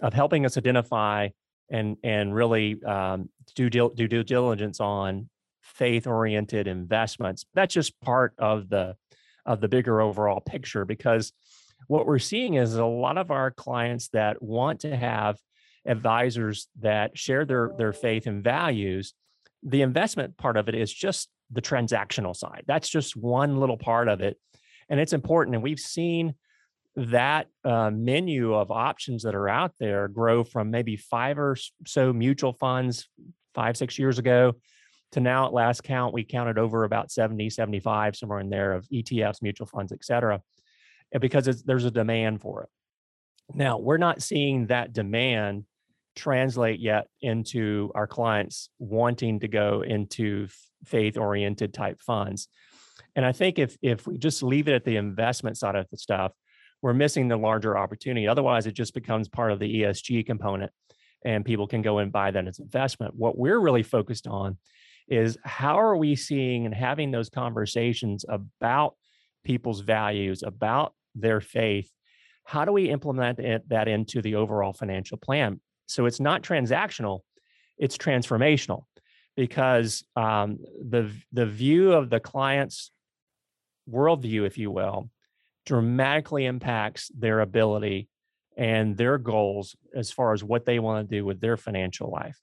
of 0.00 0.14
helping 0.14 0.46
us 0.46 0.56
identify 0.56 1.28
and 1.70 1.96
and 2.02 2.34
really 2.34 2.82
um, 2.84 3.28
do, 3.54 3.68
do 3.70 3.90
due 3.90 4.22
diligence 4.22 4.80
on 4.80 5.28
faith 5.62 6.06
oriented 6.06 6.66
investments. 6.66 7.46
That's 7.54 7.74
just 7.74 8.00
part 8.00 8.34
of 8.38 8.68
the 8.68 8.96
of 9.46 9.60
the 9.60 9.68
bigger 9.68 10.00
overall 10.00 10.40
picture 10.40 10.84
because 10.84 11.32
what 11.86 12.06
we're 12.06 12.18
seeing 12.18 12.54
is 12.54 12.74
a 12.74 12.84
lot 12.84 13.18
of 13.18 13.30
our 13.30 13.50
clients 13.50 14.08
that 14.08 14.42
want 14.42 14.80
to 14.80 14.94
have 14.94 15.38
advisors 15.86 16.68
that 16.80 17.16
share 17.16 17.44
their 17.44 17.70
their 17.76 17.92
faith 17.92 18.26
and 18.26 18.44
values 18.44 19.14
the 19.62 19.82
investment 19.82 20.36
part 20.36 20.56
of 20.56 20.68
it 20.68 20.74
is 20.74 20.92
just 20.92 21.28
the 21.50 21.62
transactional 21.62 22.36
side 22.36 22.64
that's 22.66 22.88
just 22.88 23.16
one 23.16 23.58
little 23.58 23.78
part 23.78 24.08
of 24.08 24.20
it 24.20 24.38
and 24.88 25.00
it's 25.00 25.12
important 25.12 25.54
and 25.54 25.62
we've 25.62 25.80
seen 25.80 26.34
that 26.96 27.46
uh, 27.64 27.90
menu 27.90 28.52
of 28.52 28.70
options 28.70 29.22
that 29.22 29.34
are 29.34 29.48
out 29.48 29.72
there 29.78 30.08
grow 30.08 30.44
from 30.44 30.70
maybe 30.70 30.96
five 30.96 31.38
or 31.38 31.56
so 31.86 32.12
mutual 32.12 32.52
funds 32.52 33.08
five 33.54 33.76
six 33.76 33.98
years 33.98 34.18
ago 34.18 34.54
to 35.12 35.20
now 35.20 35.46
at 35.46 35.52
last 35.52 35.82
count, 35.82 36.14
we 36.14 36.24
counted 36.24 36.58
over 36.58 36.84
about 36.84 37.10
70, 37.10 37.50
75, 37.50 38.16
somewhere 38.16 38.40
in 38.40 38.50
there 38.50 38.72
of 38.72 38.86
ETFs, 38.88 39.42
mutual 39.42 39.66
funds, 39.66 39.92
et 39.92 40.04
cetera, 40.04 40.40
because 41.20 41.62
there's 41.64 41.84
a 41.84 41.90
demand 41.90 42.40
for 42.40 42.62
it. 42.62 42.68
Now, 43.52 43.78
we're 43.78 43.96
not 43.96 44.22
seeing 44.22 44.68
that 44.68 44.92
demand 44.92 45.64
translate 46.16 46.80
yet 46.80 47.06
into 47.20 47.90
our 47.94 48.06
clients 48.06 48.70
wanting 48.78 49.40
to 49.40 49.48
go 49.48 49.82
into 49.82 50.48
faith 50.84 51.16
oriented 51.16 51.72
type 51.72 52.00
funds. 52.00 52.48
And 53.16 53.24
I 53.24 53.32
think 53.32 53.58
if 53.58 53.76
if 53.82 54.06
we 54.06 54.18
just 54.18 54.42
leave 54.42 54.68
it 54.68 54.74
at 54.74 54.84
the 54.84 54.96
investment 54.96 55.56
side 55.56 55.76
of 55.76 55.86
the 55.90 55.96
stuff, 55.96 56.32
we're 56.82 56.94
missing 56.94 57.28
the 57.28 57.36
larger 57.36 57.76
opportunity. 57.76 58.26
Otherwise, 58.26 58.66
it 58.66 58.72
just 58.72 58.94
becomes 58.94 59.28
part 59.28 59.52
of 59.52 59.58
the 59.58 59.82
ESG 59.82 60.24
component 60.26 60.72
and 61.24 61.44
people 61.44 61.66
can 61.66 61.82
go 61.82 61.98
and 61.98 62.10
buy 62.10 62.30
that 62.30 62.46
as 62.46 62.58
investment. 62.58 63.14
What 63.14 63.36
we're 63.36 63.58
really 63.58 63.82
focused 63.82 64.26
on 64.26 64.56
is 65.08 65.36
how 65.44 65.78
are 65.78 65.96
we 65.96 66.16
seeing 66.16 66.66
and 66.66 66.74
having 66.74 67.10
those 67.10 67.28
conversations 67.28 68.24
about 68.28 68.94
people's 69.44 69.80
values, 69.80 70.42
about 70.42 70.94
their 71.14 71.40
faith? 71.40 71.90
How 72.44 72.64
do 72.64 72.72
we 72.72 72.88
implement 72.88 73.38
that 73.68 73.88
into 73.88 74.22
the 74.22 74.36
overall 74.36 74.72
financial 74.72 75.18
plan? 75.18 75.60
So 75.90 76.06
it's 76.06 76.20
not 76.20 76.42
transactional, 76.42 77.20
it's 77.76 77.96
transformational 77.96 78.84
because 79.36 80.04
um, 80.14 80.58
the, 80.80 81.10
the 81.32 81.46
view 81.46 81.92
of 81.92 82.10
the 82.10 82.20
client's 82.20 82.92
worldview, 83.90 84.46
if 84.46 84.56
you 84.56 84.70
will, 84.70 85.10
dramatically 85.66 86.46
impacts 86.46 87.10
their 87.18 87.40
ability 87.40 88.08
and 88.56 88.96
their 88.96 89.18
goals 89.18 89.74
as 89.94 90.10
far 90.10 90.32
as 90.32 90.44
what 90.44 90.64
they 90.64 90.78
want 90.78 91.08
to 91.08 91.16
do 91.16 91.24
with 91.24 91.40
their 91.40 91.56
financial 91.56 92.10
life. 92.10 92.38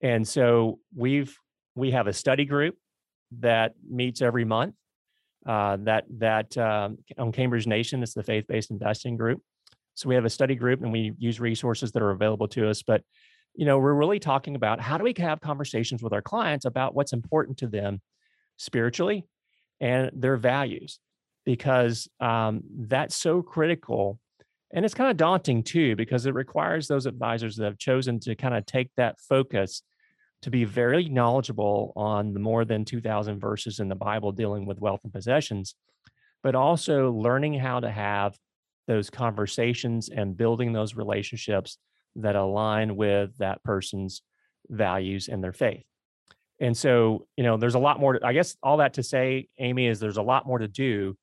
And 0.00 0.26
so 0.26 0.78
we've 0.96 1.36
we 1.74 1.92
have 1.92 2.06
a 2.06 2.12
study 2.12 2.44
group 2.44 2.76
that 3.38 3.74
meets 3.88 4.20
every 4.22 4.44
month. 4.44 4.74
Uh, 5.46 5.76
that 5.80 6.04
that 6.18 6.56
um, 6.58 6.98
on 7.18 7.32
Cambridge 7.32 7.66
Nation, 7.66 8.02
it's 8.02 8.14
the 8.14 8.22
faith-based 8.22 8.70
investing 8.70 9.16
group. 9.16 9.40
So 9.94 10.08
we 10.08 10.14
have 10.14 10.24
a 10.24 10.30
study 10.30 10.54
group, 10.54 10.82
and 10.82 10.92
we 10.92 11.12
use 11.18 11.40
resources 11.40 11.92
that 11.92 12.02
are 12.02 12.10
available 12.10 12.48
to 12.48 12.68
us. 12.68 12.82
But 12.82 13.02
you 13.54 13.66
know, 13.66 13.78
we're 13.78 13.94
really 13.94 14.18
talking 14.18 14.56
about 14.56 14.80
how 14.80 14.96
do 14.96 15.04
we 15.04 15.14
have 15.18 15.40
conversations 15.40 16.02
with 16.02 16.12
our 16.12 16.22
clients 16.22 16.64
about 16.64 16.94
what's 16.94 17.12
important 17.12 17.58
to 17.58 17.66
them 17.66 18.00
spiritually 18.56 19.26
and 19.80 20.10
their 20.14 20.36
values, 20.36 21.00
because 21.44 22.08
um, 22.20 22.62
that's 22.78 23.14
so 23.14 23.42
critical. 23.42 24.18
And 24.72 24.84
it's 24.86 24.94
kind 24.94 25.10
of 25.10 25.18
daunting 25.18 25.62
too, 25.62 25.96
because 25.96 26.24
it 26.24 26.34
requires 26.34 26.88
those 26.88 27.04
advisors 27.04 27.56
that 27.56 27.64
have 27.64 27.78
chosen 27.78 28.20
to 28.20 28.34
kind 28.34 28.54
of 28.54 28.64
take 28.64 28.90
that 28.96 29.20
focus 29.20 29.82
to 30.42 30.50
be 30.50 30.64
very 30.64 31.08
knowledgeable 31.08 31.92
on 31.94 32.32
the 32.32 32.40
more 32.40 32.64
than 32.64 32.84
2000 32.84 33.38
verses 33.38 33.80
in 33.80 33.88
the 33.88 33.94
Bible 33.94 34.32
dealing 34.32 34.66
with 34.66 34.80
wealth 34.80 35.00
and 35.04 35.12
possessions, 35.12 35.74
but 36.42 36.54
also 36.54 37.12
learning 37.12 37.54
how 37.54 37.80
to 37.80 37.90
have 37.90 38.36
those 38.86 39.10
conversations 39.10 40.08
and 40.08 40.36
building 40.36 40.72
those 40.72 40.94
relationships 40.94 41.78
that 42.16 42.36
align 42.36 42.96
with 42.96 43.36
that 43.38 43.62
person's 43.62 44.22
values 44.68 45.28
and 45.28 45.42
their 45.42 45.52
faith. 45.52 45.84
And 46.60 46.76
so, 46.76 47.26
you 47.36 47.44
know, 47.44 47.56
there's 47.56 47.74
a 47.74 47.80
lot 47.80 47.98
more. 47.98 48.14
To, 48.14 48.26
I 48.26 48.32
guess 48.32 48.56
all 48.62 48.76
that 48.78 48.94
to 48.94 49.02
say, 49.02 49.48
Amy, 49.58 49.86
is 49.86 49.98
there's 49.98 50.16
a 50.16 50.22
lot 50.22 50.46
more 50.46 50.58
to 50.58 50.68
do. 50.68 51.16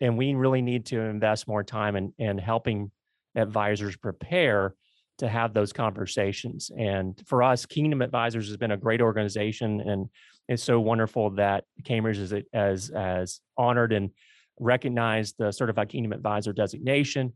And 0.00 0.18
we 0.18 0.34
really 0.34 0.62
need 0.62 0.86
to 0.86 1.00
invest 1.00 1.46
more 1.46 1.62
time 1.62 1.96
in, 1.96 2.12
in 2.18 2.36
helping 2.36 2.90
advisors 3.36 3.96
prepare 3.96 4.74
to 5.18 5.28
have 5.28 5.54
those 5.54 5.72
conversations. 5.72 6.70
And 6.76 7.20
for 7.26 7.42
us, 7.42 7.64
Kingdom 7.64 8.02
Advisors 8.02 8.48
has 8.48 8.56
been 8.56 8.72
a 8.72 8.76
great 8.76 9.00
organization, 9.00 9.80
and 9.80 10.08
it's 10.48 10.62
so 10.62 10.80
wonderful 10.80 11.30
that 11.30 11.64
Cambridge 11.84 12.18
is 12.18 12.34
as 12.52 12.90
as 12.90 13.40
honored 13.56 13.92
and 13.92 14.10
recognized 14.58 15.36
the 15.38 15.52
Certified 15.52 15.88
Kingdom 15.88 16.12
Advisor 16.12 16.52
designation. 16.52 17.32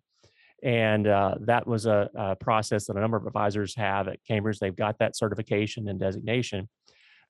And 0.62 1.06
uh, 1.06 1.34
that 1.42 1.66
was 1.66 1.86
a, 1.86 2.08
a, 2.14 2.36
process 2.36 2.86
that 2.86 2.96
a 2.96 3.00
number 3.00 3.16
of 3.16 3.26
advisors 3.26 3.74
have 3.76 4.08
at 4.08 4.20
Cambridge. 4.26 4.58
They've 4.58 4.74
got 4.74 4.98
that 4.98 5.16
certification 5.16 5.88
and 5.88 6.00
designation, 6.00 6.68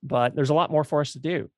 but 0.02 0.36
there's 0.36 0.50
a 0.50 0.54
lot 0.54 0.70
more 0.70 0.84
for 0.84 1.00
us 1.00 1.12
to 1.14 1.18
do. 1.18 1.50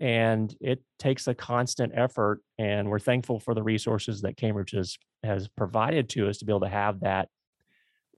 And 0.00 0.54
it 0.60 0.80
takes 1.00 1.26
a 1.26 1.34
constant 1.34 1.92
effort. 1.96 2.40
And 2.56 2.88
we're 2.88 3.00
thankful 3.00 3.40
for 3.40 3.52
the 3.52 3.64
resources 3.64 4.22
that 4.22 4.36
Cambridge 4.36 4.70
has, 4.70 4.96
has 5.24 5.48
provided 5.48 6.08
to 6.10 6.28
us 6.28 6.38
to 6.38 6.44
be 6.44 6.52
able 6.52 6.60
to 6.60 6.68
have 6.68 7.00
that 7.00 7.28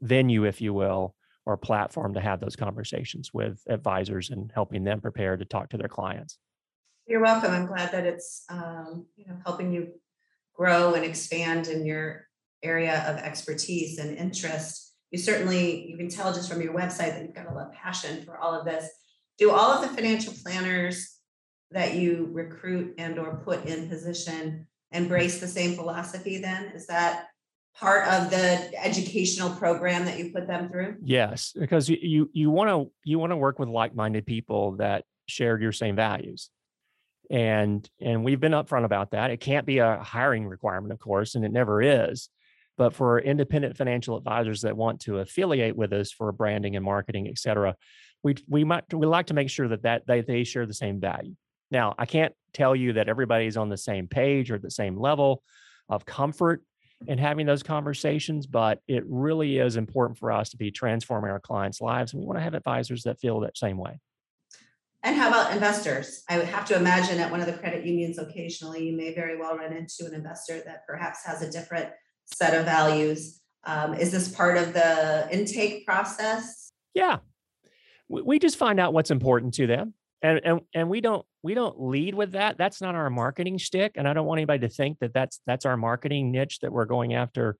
venue, 0.02 0.44
if 0.44 0.60
you 0.60 0.74
will, 0.74 1.14
or 1.46 1.56
platform 1.56 2.14
to 2.14 2.20
have 2.20 2.40
those 2.40 2.56
conversations 2.56 3.30
with 3.32 3.62
advisors 3.68 4.28
and 4.28 4.52
helping 4.54 4.84
them 4.84 5.00
prepare 5.00 5.38
to 5.38 5.44
talk 5.44 5.70
to 5.70 5.78
their 5.78 5.88
clients. 5.88 6.38
You're 7.10 7.20
welcome. 7.20 7.50
I'm 7.50 7.66
glad 7.66 7.90
that 7.90 8.06
it's 8.06 8.44
um, 8.50 9.04
you 9.16 9.26
know 9.26 9.34
helping 9.44 9.72
you 9.72 9.88
grow 10.54 10.94
and 10.94 11.04
expand 11.04 11.66
in 11.66 11.84
your 11.84 12.28
area 12.62 13.04
of 13.08 13.16
expertise 13.16 13.98
and 13.98 14.16
interest. 14.16 14.94
You 15.10 15.18
certainly 15.18 15.90
you 15.90 15.96
can 15.96 16.08
tell 16.08 16.32
just 16.32 16.48
from 16.48 16.62
your 16.62 16.72
website 16.72 17.08
that 17.08 17.22
you've 17.22 17.34
got 17.34 17.50
a 17.50 17.52
lot 17.52 17.66
of 17.66 17.72
passion 17.72 18.24
for 18.24 18.38
all 18.38 18.54
of 18.56 18.64
this. 18.64 18.88
Do 19.38 19.50
all 19.50 19.72
of 19.72 19.80
the 19.80 19.88
financial 19.88 20.32
planners 20.40 21.16
that 21.72 21.96
you 21.96 22.28
recruit 22.30 22.94
and 22.96 23.18
or 23.18 23.38
put 23.38 23.66
in 23.66 23.88
position 23.88 24.68
embrace 24.92 25.40
the 25.40 25.48
same 25.48 25.74
philosophy 25.74 26.38
then? 26.38 26.66
Is 26.76 26.86
that 26.86 27.26
part 27.74 28.06
of 28.06 28.30
the 28.30 28.70
educational 28.80 29.50
program 29.50 30.04
that 30.04 30.16
you 30.16 30.30
put 30.32 30.46
them 30.46 30.68
through? 30.68 30.98
Yes, 31.02 31.54
because 31.58 31.88
you 31.88 32.30
you 32.32 32.52
want 32.52 32.70
to 32.70 32.92
you 33.02 33.18
want 33.18 33.32
to 33.32 33.36
work 33.36 33.58
with 33.58 33.68
like-minded 33.68 34.26
people 34.26 34.76
that 34.76 35.06
share 35.26 35.60
your 35.60 35.72
same 35.72 35.96
values. 35.96 36.50
And 37.30 37.88
and 38.00 38.24
we've 38.24 38.40
been 38.40 38.52
upfront 38.52 38.84
about 38.84 39.12
that. 39.12 39.30
It 39.30 39.38
can't 39.38 39.64
be 39.64 39.78
a 39.78 39.98
hiring 39.98 40.46
requirement, 40.46 40.92
of 40.92 40.98
course, 40.98 41.36
and 41.36 41.44
it 41.44 41.52
never 41.52 41.80
is. 41.80 42.28
But 42.76 42.94
for 42.94 43.20
independent 43.20 43.76
financial 43.76 44.16
advisors 44.16 44.62
that 44.62 44.76
want 44.76 45.00
to 45.02 45.18
affiliate 45.18 45.76
with 45.76 45.92
us 45.92 46.10
for 46.10 46.32
branding 46.32 46.76
and 46.76 46.84
marketing, 46.84 47.28
et 47.28 47.38
cetera, 47.38 47.76
we 48.22 48.34
we 48.48 48.64
might 48.64 48.92
we 48.92 49.06
like 49.06 49.26
to 49.26 49.34
make 49.34 49.50
sure 49.50 49.68
that 49.68 49.82
that 49.82 50.06
they, 50.06 50.22
they 50.22 50.44
share 50.44 50.66
the 50.66 50.74
same 50.74 50.98
value. 51.00 51.36
Now, 51.70 51.94
I 51.96 52.06
can't 52.06 52.34
tell 52.52 52.74
you 52.74 52.94
that 52.94 53.08
everybody's 53.08 53.56
on 53.56 53.68
the 53.68 53.76
same 53.76 54.08
page 54.08 54.50
or 54.50 54.58
the 54.58 54.70
same 54.70 54.98
level 54.98 55.44
of 55.88 56.04
comfort 56.04 56.64
in 57.06 57.16
having 57.16 57.46
those 57.46 57.62
conversations, 57.62 58.46
but 58.46 58.80
it 58.88 59.04
really 59.06 59.58
is 59.58 59.76
important 59.76 60.18
for 60.18 60.32
us 60.32 60.50
to 60.50 60.56
be 60.56 60.70
transforming 60.70 61.30
our 61.30 61.40
clients' 61.40 61.80
lives. 61.80 62.12
And 62.12 62.20
we 62.20 62.26
want 62.26 62.38
to 62.38 62.42
have 62.42 62.54
advisors 62.54 63.04
that 63.04 63.20
feel 63.20 63.40
that 63.40 63.56
same 63.56 63.78
way. 63.78 64.00
And 65.02 65.16
how 65.16 65.28
about 65.28 65.52
investors? 65.52 66.22
I 66.28 66.36
would 66.36 66.46
have 66.46 66.66
to 66.66 66.76
imagine 66.76 67.18
at 67.20 67.30
one 67.30 67.40
of 67.40 67.46
the 67.46 67.54
credit 67.54 67.86
unions 67.86 68.18
occasionally, 68.18 68.86
you 68.86 68.96
may 68.96 69.14
very 69.14 69.38
well 69.38 69.56
run 69.56 69.72
into 69.72 70.04
an 70.06 70.14
investor 70.14 70.60
that 70.66 70.86
perhaps 70.86 71.24
has 71.24 71.40
a 71.40 71.50
different 71.50 71.88
set 72.26 72.54
of 72.54 72.66
values. 72.66 73.40
Um, 73.64 73.94
is 73.94 74.12
this 74.12 74.28
part 74.28 74.58
of 74.58 74.72
the 74.74 75.28
intake 75.32 75.86
process? 75.86 76.72
Yeah, 76.94 77.18
we, 78.08 78.38
just 78.38 78.56
find 78.56 78.80
out 78.80 78.92
what's 78.92 79.10
important 79.10 79.54
to 79.54 79.66
them, 79.66 79.94
and 80.22 80.40
and 80.44 80.60
and 80.74 80.90
we 80.90 81.00
don't 81.00 81.24
we 81.42 81.54
don't 81.54 81.80
lead 81.80 82.14
with 82.14 82.32
that. 82.32 82.58
That's 82.58 82.80
not 82.80 82.94
our 82.94 83.10
marketing 83.10 83.58
stick, 83.58 83.92
and 83.94 84.08
I 84.08 84.12
don't 84.12 84.26
want 84.26 84.38
anybody 84.38 84.66
to 84.66 84.68
think 84.68 84.98
that 84.98 85.14
that's 85.14 85.40
that's 85.46 85.64
our 85.64 85.76
marketing 85.76 86.32
niche 86.32 86.58
that 86.60 86.72
we're 86.72 86.86
going 86.86 87.14
after. 87.14 87.56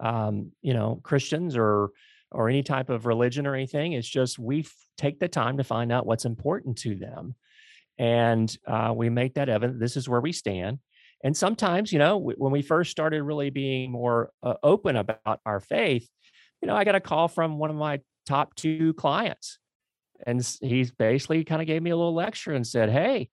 Um, 0.00 0.52
you 0.62 0.74
know, 0.74 1.00
Christians 1.02 1.56
or 1.56 1.90
or 2.32 2.48
any 2.48 2.62
type 2.62 2.88
of 2.88 3.06
religion 3.06 3.46
or 3.46 3.54
anything. 3.54 3.92
It's 3.92 4.08
just 4.08 4.38
we 4.38 4.60
f- 4.60 4.74
take 4.96 5.20
the 5.20 5.28
time 5.28 5.58
to 5.58 5.64
find 5.64 5.92
out 5.92 6.06
what's 6.06 6.24
important 6.24 6.78
to 6.78 6.96
them. 6.96 7.34
And 7.98 8.54
uh, 8.66 8.92
we 8.96 9.10
make 9.10 9.34
that 9.34 9.48
evident. 9.48 9.78
This 9.78 9.96
is 9.96 10.08
where 10.08 10.20
we 10.20 10.32
stand. 10.32 10.78
And 11.24 11.36
sometimes, 11.36 11.92
you 11.92 11.98
know, 11.98 12.18
when 12.18 12.52
we 12.52 12.62
first 12.62 12.90
started 12.90 13.22
really 13.22 13.50
being 13.50 13.92
more 13.92 14.30
uh, 14.42 14.54
open 14.62 14.96
about 14.96 15.40
our 15.46 15.60
faith, 15.60 16.08
you 16.60 16.66
know, 16.66 16.74
I 16.74 16.84
got 16.84 16.96
a 16.96 17.00
call 17.00 17.28
from 17.28 17.58
one 17.58 17.70
of 17.70 17.76
my 17.76 18.00
top 18.26 18.54
two 18.56 18.92
clients. 18.94 19.58
And 20.26 20.44
he 20.60 20.88
basically 20.98 21.44
kind 21.44 21.60
of 21.60 21.66
gave 21.66 21.82
me 21.82 21.90
a 21.90 21.96
little 21.96 22.14
lecture 22.14 22.52
and 22.52 22.66
said, 22.66 22.90
Hey, 22.90 23.30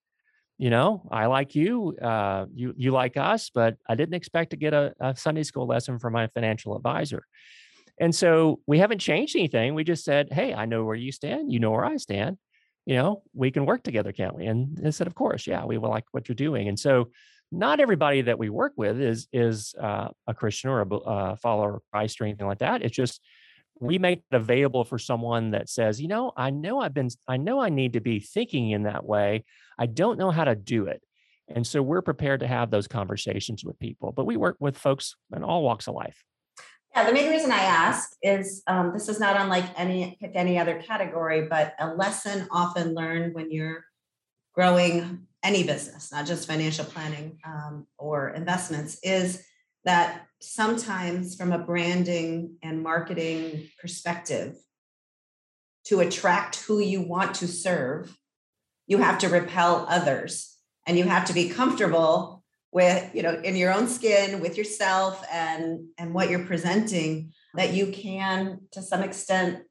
you 0.57 0.69
know, 0.69 1.07
I 1.09 1.27
like 1.27 1.55
you, 1.55 1.95
uh, 2.01 2.45
you 2.53 2.73
you 2.75 2.91
like 2.91 3.15
us, 3.15 3.49
but 3.49 3.77
I 3.87 3.95
didn't 3.95 4.15
expect 4.15 4.49
to 4.51 4.57
get 4.57 4.73
a, 4.73 4.93
a 4.99 5.15
Sunday 5.15 5.43
school 5.43 5.67
lesson 5.67 5.99
from 5.99 6.13
my 6.13 6.27
financial 6.27 6.75
advisor. 6.75 7.23
And 7.99 8.15
so 8.15 8.61
we 8.65 8.79
haven't 8.79 8.99
changed 8.99 9.35
anything. 9.35 9.75
We 9.75 9.83
just 9.83 10.03
said, 10.03 10.31
Hey, 10.31 10.53
I 10.53 10.65
know 10.65 10.83
where 10.83 10.95
you 10.95 11.11
stand. 11.11 11.51
You 11.51 11.59
know 11.59 11.71
where 11.71 11.85
I 11.85 11.97
stand. 11.97 12.37
You 12.85 12.95
know, 12.95 13.23
we 13.33 13.51
can 13.51 13.65
work 13.65 13.83
together, 13.83 14.11
can't 14.11 14.35
we? 14.35 14.45
And 14.45 14.77
they 14.77 14.91
said, 14.91 15.07
Of 15.07 15.15
course. 15.15 15.47
Yeah, 15.47 15.65
we 15.65 15.77
will 15.77 15.89
like 15.89 16.05
what 16.11 16.27
you're 16.27 16.35
doing. 16.35 16.67
And 16.67 16.79
so 16.79 17.09
not 17.51 17.79
everybody 17.79 18.21
that 18.21 18.39
we 18.39 18.49
work 18.49 18.73
with 18.77 18.99
is 18.99 19.27
is 19.33 19.73
uh, 19.79 20.09
a 20.27 20.33
Christian 20.33 20.69
or 20.69 20.81
a 20.81 20.95
uh, 20.95 21.35
follower 21.37 21.77
of 21.77 21.81
Christ 21.91 22.21
or 22.21 22.25
anything 22.25 22.47
like 22.47 22.59
that. 22.59 22.83
It's 22.83 22.95
just 22.95 23.21
we 23.79 23.97
make 23.97 24.19
it 24.31 24.35
available 24.35 24.83
for 24.83 24.99
someone 24.99 25.51
that 25.51 25.69
says, 25.69 26.01
you 26.01 26.07
know, 26.07 26.31
I 26.35 26.49
know 26.49 26.81
I've 26.81 26.93
been, 26.93 27.09
I 27.27 27.37
know 27.37 27.59
I 27.59 27.69
need 27.69 27.93
to 27.93 28.01
be 28.01 28.19
thinking 28.19 28.71
in 28.71 28.83
that 28.83 29.05
way. 29.05 29.45
I 29.77 29.85
don't 29.85 30.19
know 30.19 30.31
how 30.31 30.43
to 30.43 30.55
do 30.55 30.87
it. 30.87 31.01
And 31.47 31.65
so 31.65 31.81
we're 31.81 32.01
prepared 32.01 32.41
to 32.41 32.47
have 32.47 32.69
those 32.69 32.87
conversations 32.87 33.63
with 33.63 33.79
people, 33.79 34.11
but 34.11 34.25
we 34.25 34.37
work 34.37 34.57
with 34.59 34.77
folks 34.77 35.15
in 35.35 35.43
all 35.43 35.63
walks 35.63 35.87
of 35.87 35.95
life. 35.95 36.21
Yeah, 36.95 37.05
the 37.05 37.13
main 37.13 37.29
reason 37.29 37.51
I 37.51 37.59
ask 37.59 38.15
is 38.21 38.63
um, 38.67 38.93
this 38.93 39.09
is 39.09 39.19
not 39.19 39.39
unlike 39.39 39.65
any 39.77 40.17
pick 40.19 40.31
any 40.35 40.57
other 40.57 40.81
category, 40.81 41.47
but 41.47 41.73
a 41.79 41.93
lesson 41.93 42.47
often 42.51 42.93
learned 42.93 43.35
when 43.35 43.51
you're 43.51 43.85
growing 44.53 45.27
any 45.43 45.63
business, 45.63 46.11
not 46.11 46.25
just 46.25 46.47
financial 46.47 46.85
planning 46.85 47.39
um, 47.45 47.85
or 47.97 48.29
investments, 48.29 48.99
is 49.03 49.45
that 49.85 50.25
sometimes 50.41 51.35
from 51.35 51.51
a 51.51 51.59
branding 51.59 52.55
and 52.63 52.83
marketing 52.83 53.69
perspective, 53.79 54.57
to 55.85 56.01
attract 56.01 56.57
who 56.63 56.79
you 56.79 57.01
want 57.01 57.35
to 57.35 57.47
serve, 57.47 58.15
you 58.85 58.97
have 58.99 59.17
to 59.19 59.29
repel 59.29 59.85
others 59.89 60.57
and 60.85 60.97
you 60.97 61.03
have 61.05 61.25
to 61.25 61.33
be 61.33 61.49
comfortable 61.49 62.38
with 62.71 63.09
you 63.15 63.23
know 63.23 63.33
in 63.43 63.55
your 63.55 63.73
own 63.73 63.87
skin 63.87 64.39
with 64.39 64.57
yourself 64.57 65.25
and 65.31 65.87
and 65.97 66.13
what 66.13 66.29
you're 66.29 66.45
presenting 66.45 67.31
that 67.55 67.73
you 67.73 67.91
can 67.91 68.59
to 68.71 68.81
some 68.81 69.01
extent 69.01 69.63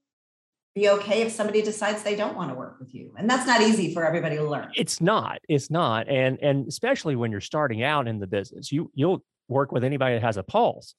be 0.75 0.89
okay 0.89 1.23
if 1.23 1.33
somebody 1.33 1.63
decides 1.63 2.03
they 2.03 2.17
don't 2.17 2.37
want 2.37 2.51
to 2.51 2.55
work 2.55 2.79
with 2.79 2.95
you. 2.95 3.13
And 3.17 3.29
that's 3.29 3.47
not 3.47 3.61
easy 3.61 3.93
for 3.93 4.05
everybody 4.05 4.37
to 4.37 4.45
learn. 4.45 4.71
It's 4.77 5.01
not 5.01 5.39
it's 5.49 5.71
not. 5.71 6.09
And 6.09 6.39
and 6.43 6.67
especially 6.69 7.17
when 7.17 7.31
you're 7.31 7.41
starting 7.41 7.83
out 7.83 8.09
in 8.09 8.19
the 8.19 8.27
business 8.27 8.71
you 8.73 8.91
you'll 8.95 9.25
work 9.49 9.73
with 9.73 9.85
anybody 9.85 10.15
that 10.15 10.23
has 10.23 10.37
a 10.37 10.43
pulse. 10.43 10.95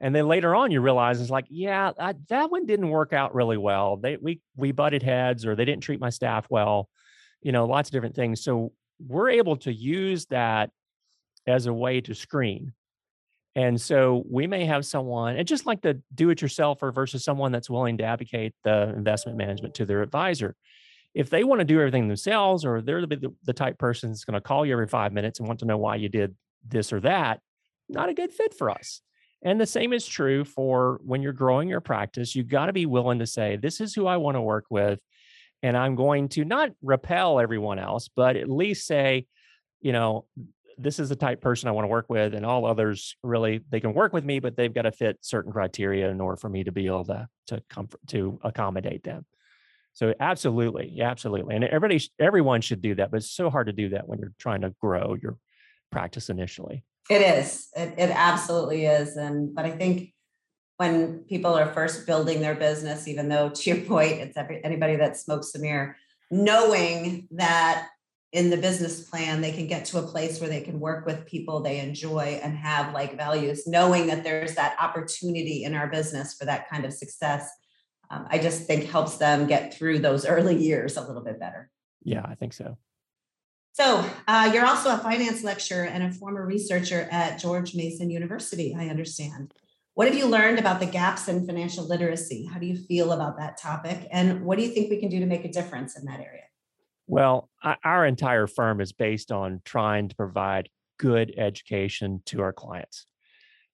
And 0.00 0.14
then 0.14 0.26
later 0.26 0.54
on 0.54 0.70
you 0.70 0.80
realize 0.80 1.20
it's 1.20 1.30
like 1.30 1.46
yeah 1.48 1.92
I, 1.98 2.14
that 2.28 2.50
one 2.50 2.66
didn't 2.66 2.88
work 2.88 3.12
out 3.12 3.34
really 3.34 3.58
well. 3.58 3.96
They 3.96 4.16
we 4.16 4.40
we 4.56 4.72
butted 4.72 5.02
heads 5.02 5.44
or 5.44 5.56
they 5.56 5.64
didn't 5.64 5.82
treat 5.82 6.00
my 6.00 6.10
staff 6.10 6.46
well. 6.50 6.88
You 7.42 7.52
know 7.52 7.66
lots 7.66 7.88
of 7.88 7.92
different 7.92 8.14
things. 8.16 8.42
So 8.42 8.72
we're 9.04 9.30
able 9.30 9.56
to 9.58 9.72
use 9.72 10.26
that 10.26 10.70
as 11.46 11.66
a 11.66 11.72
way 11.72 12.00
to 12.00 12.14
screen. 12.14 12.72
And 13.54 13.78
so 13.78 14.24
we 14.30 14.46
may 14.46 14.64
have 14.64 14.86
someone, 14.86 15.36
and 15.36 15.46
just 15.46 15.66
like 15.66 15.82
the 15.82 16.00
do 16.14 16.30
it 16.30 16.38
yourselfer 16.38 16.94
versus 16.94 17.22
someone 17.22 17.52
that's 17.52 17.68
willing 17.68 17.98
to 17.98 18.04
advocate 18.04 18.54
the 18.64 18.88
investment 18.96 19.36
management 19.36 19.74
to 19.74 19.84
their 19.84 20.02
advisor. 20.02 20.56
If 21.14 21.28
they 21.28 21.44
want 21.44 21.58
to 21.58 21.66
do 21.66 21.78
everything 21.78 22.08
themselves, 22.08 22.64
or 22.64 22.80
they're 22.80 23.04
the, 23.04 23.34
the 23.44 23.52
type 23.52 23.78
person 23.78 24.10
that's 24.10 24.24
going 24.24 24.34
to 24.34 24.40
call 24.40 24.64
you 24.64 24.72
every 24.72 24.88
five 24.88 25.12
minutes 25.12 25.38
and 25.38 25.46
want 25.46 25.60
to 25.60 25.66
know 25.66 25.76
why 25.76 25.96
you 25.96 26.08
did 26.08 26.34
this 26.66 26.92
or 26.92 27.00
that, 27.00 27.40
not 27.90 28.08
a 28.08 28.14
good 28.14 28.32
fit 28.32 28.54
for 28.54 28.70
us. 28.70 29.02
And 29.44 29.60
the 29.60 29.66
same 29.66 29.92
is 29.92 30.06
true 30.06 30.44
for 30.44 31.00
when 31.04 31.20
you're 31.20 31.34
growing 31.34 31.68
your 31.68 31.80
practice. 31.80 32.34
You 32.34 32.44
got 32.44 32.66
to 32.66 32.72
be 32.72 32.86
willing 32.86 33.18
to 33.18 33.26
say, 33.26 33.56
this 33.56 33.80
is 33.80 33.92
who 33.92 34.06
I 34.06 34.16
want 34.16 34.36
to 34.36 34.40
work 34.40 34.66
with. 34.70 35.00
And 35.62 35.76
I'm 35.76 35.94
going 35.96 36.28
to 36.30 36.44
not 36.44 36.70
repel 36.80 37.38
everyone 37.38 37.78
else, 37.78 38.08
but 38.14 38.36
at 38.36 38.48
least 38.48 38.86
say, 38.86 39.26
you 39.80 39.92
know, 39.92 40.24
this 40.78 40.98
is 40.98 41.08
the 41.08 41.16
type 41.16 41.40
person 41.40 41.68
I 41.68 41.72
want 41.72 41.84
to 41.84 41.88
work 41.88 42.06
with, 42.08 42.34
and 42.34 42.44
all 42.44 42.66
others 42.66 43.16
really 43.22 43.60
they 43.70 43.80
can 43.80 43.94
work 43.94 44.12
with 44.12 44.24
me, 44.24 44.40
but 44.40 44.56
they've 44.56 44.72
got 44.72 44.82
to 44.82 44.92
fit 44.92 45.18
certain 45.20 45.52
criteria 45.52 46.10
in 46.10 46.20
order 46.20 46.36
for 46.36 46.48
me 46.48 46.64
to 46.64 46.72
be 46.72 46.86
able 46.86 47.04
to 47.06 47.28
to 47.48 47.62
comfort 47.68 48.00
to 48.08 48.38
accommodate 48.42 49.04
them. 49.04 49.26
So 49.94 50.14
absolutely, 50.20 51.00
absolutely, 51.00 51.54
and 51.54 51.64
everybody 51.64 52.02
everyone 52.18 52.60
should 52.60 52.82
do 52.82 52.94
that, 52.96 53.10
but 53.10 53.18
it's 53.18 53.30
so 53.30 53.50
hard 53.50 53.66
to 53.66 53.72
do 53.72 53.90
that 53.90 54.08
when 54.08 54.18
you're 54.18 54.32
trying 54.38 54.62
to 54.62 54.74
grow 54.80 55.16
your 55.20 55.36
practice 55.90 56.30
initially. 56.30 56.84
It 57.10 57.20
is. 57.20 57.68
It, 57.76 57.94
it 57.98 58.10
absolutely 58.10 58.86
is, 58.86 59.16
and 59.16 59.54
but 59.54 59.64
I 59.64 59.70
think 59.70 60.12
when 60.78 61.18
people 61.28 61.54
are 61.54 61.72
first 61.72 62.06
building 62.06 62.40
their 62.40 62.54
business, 62.54 63.06
even 63.06 63.28
though 63.28 63.50
to 63.50 63.70
your 63.70 63.84
point, 63.84 64.20
it's 64.20 64.36
every, 64.36 64.64
anybody 64.64 64.96
that 64.96 65.16
smokes 65.16 65.54
a 65.54 65.58
mirror, 65.58 65.96
knowing 66.30 67.28
that 67.32 67.88
in 68.32 68.48
the 68.48 68.56
business 68.56 69.00
plan 69.00 69.40
they 69.40 69.52
can 69.52 69.66
get 69.66 69.84
to 69.84 69.98
a 69.98 70.02
place 70.02 70.40
where 70.40 70.48
they 70.48 70.62
can 70.62 70.80
work 70.80 71.04
with 71.04 71.26
people 71.26 71.60
they 71.60 71.78
enjoy 71.78 72.40
and 72.42 72.56
have 72.56 72.94
like 72.94 73.16
values 73.16 73.66
knowing 73.66 74.06
that 74.06 74.24
there's 74.24 74.54
that 74.54 74.74
opportunity 74.80 75.64
in 75.64 75.74
our 75.74 75.88
business 75.88 76.34
for 76.34 76.46
that 76.46 76.68
kind 76.68 76.84
of 76.84 76.92
success. 76.92 77.50
Um, 78.10 78.26
i 78.30 78.38
just 78.38 78.66
think 78.66 78.84
helps 78.84 79.18
them 79.18 79.46
get 79.46 79.74
through 79.74 80.00
those 80.00 80.26
early 80.26 80.56
years 80.56 80.96
a 80.96 81.06
little 81.06 81.22
bit 81.22 81.38
better. 81.38 81.70
Yeah 82.02 82.24
i 82.24 82.34
think 82.34 82.52
so. 82.52 82.78
So 83.74 84.04
uh, 84.28 84.50
you're 84.52 84.66
also 84.66 84.94
a 84.94 84.98
finance 84.98 85.42
lecturer 85.42 85.84
and 85.84 86.02
a 86.02 86.10
former 86.10 86.44
researcher 86.44 87.08
at 87.10 87.38
george 87.38 87.74
mason 87.74 88.10
university 88.10 88.74
i 88.78 88.88
understand. 88.88 89.52
What 89.94 90.08
have 90.08 90.16
you 90.16 90.26
learned 90.26 90.58
about 90.58 90.80
the 90.80 90.86
gaps 90.86 91.28
in 91.28 91.46
financial 91.46 91.86
literacy? 91.86 92.46
How 92.50 92.58
do 92.58 92.64
you 92.64 92.76
feel 92.76 93.12
about 93.12 93.36
that 93.36 93.58
topic? 93.58 94.08
And 94.10 94.42
what 94.42 94.56
do 94.56 94.64
you 94.64 94.70
think 94.70 94.88
we 94.88 94.98
can 94.98 95.10
do 95.10 95.20
to 95.20 95.26
make 95.26 95.44
a 95.44 95.52
difference 95.52 95.98
in 95.98 96.06
that 96.06 96.18
area 96.18 96.44
well, 97.12 97.50
our 97.84 98.06
entire 98.06 98.46
firm 98.46 98.80
is 98.80 98.92
based 98.92 99.30
on 99.30 99.60
trying 99.66 100.08
to 100.08 100.16
provide 100.16 100.70
good 100.98 101.34
education 101.36 102.22
to 102.24 102.40
our 102.40 102.54
clients. 102.54 103.04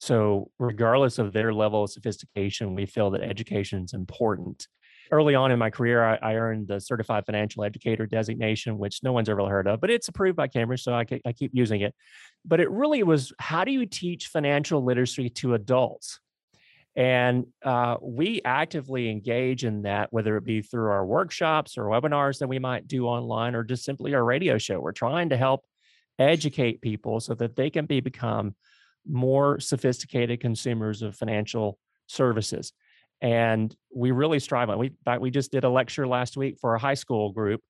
So, 0.00 0.50
regardless 0.58 1.20
of 1.20 1.32
their 1.32 1.54
level 1.54 1.84
of 1.84 1.90
sophistication, 1.92 2.74
we 2.74 2.84
feel 2.84 3.10
that 3.10 3.22
education 3.22 3.84
is 3.84 3.92
important. 3.92 4.66
Early 5.12 5.36
on 5.36 5.52
in 5.52 5.58
my 5.60 5.70
career, 5.70 6.04
I, 6.04 6.16
I, 6.16 6.34
earned 6.34 6.66
the 6.66 6.80
Certified 6.80 7.26
Financial 7.26 7.62
Educator 7.62 8.06
designation, 8.06 8.76
which 8.76 9.04
no 9.04 9.12
one's 9.12 9.28
ever 9.28 9.48
heard 9.48 9.68
of, 9.68 9.80
but 9.80 9.90
it's 9.90 10.08
approved 10.08 10.36
by 10.36 10.48
Cambridge, 10.48 10.82
so 10.82 10.92
I, 10.92 11.06
I 11.24 11.32
keep 11.32 11.52
using 11.54 11.82
it. 11.82 11.94
But 12.44 12.58
it 12.58 12.68
really 12.72 13.04
was 13.04 13.32
how 13.38 13.62
do 13.62 13.70
you 13.70 13.86
teach 13.86 14.26
financial 14.26 14.84
literacy 14.84 15.28
to 15.30 15.54
adults? 15.54 16.18
And 16.98 17.46
uh, 17.62 17.96
we 18.02 18.42
actively 18.44 19.08
engage 19.08 19.64
in 19.64 19.82
that, 19.82 20.12
whether 20.12 20.36
it 20.36 20.44
be 20.44 20.62
through 20.62 20.90
our 20.90 21.06
workshops 21.06 21.78
or 21.78 21.84
webinars 21.84 22.40
that 22.40 22.48
we 22.48 22.58
might 22.58 22.88
do 22.88 23.06
online 23.06 23.54
or 23.54 23.62
just 23.62 23.84
simply 23.84 24.14
our 24.16 24.24
radio 24.24 24.58
show. 24.58 24.80
We're 24.80 24.90
trying 24.90 25.28
to 25.28 25.36
help 25.36 25.64
educate 26.18 26.80
people 26.80 27.20
so 27.20 27.34
that 27.34 27.54
they 27.54 27.70
can 27.70 27.86
be 27.86 28.00
become 28.00 28.56
more 29.08 29.60
sophisticated 29.60 30.40
consumers 30.40 31.02
of 31.02 31.14
financial 31.14 31.78
services. 32.08 32.72
And 33.20 33.72
we 33.94 34.10
really 34.10 34.40
strive 34.40 34.68
on. 34.68 34.78
We 34.80 34.90
we 35.20 35.30
just 35.30 35.52
did 35.52 35.62
a 35.62 35.70
lecture 35.70 36.08
last 36.08 36.36
week 36.36 36.58
for 36.60 36.74
a 36.74 36.80
high 36.80 36.94
school 36.94 37.30
group, 37.30 37.60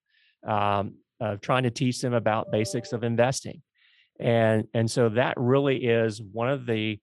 um, 0.46 0.94
of 1.20 1.42
trying 1.42 1.64
to 1.64 1.70
teach 1.70 2.00
them 2.00 2.14
about 2.14 2.50
basics 2.50 2.94
of 2.94 3.04
investing, 3.04 3.60
and 4.18 4.64
and 4.72 4.90
so 4.90 5.10
that 5.10 5.34
really 5.36 5.84
is 5.84 6.22
one 6.22 6.48
of 6.48 6.64
the 6.64 6.98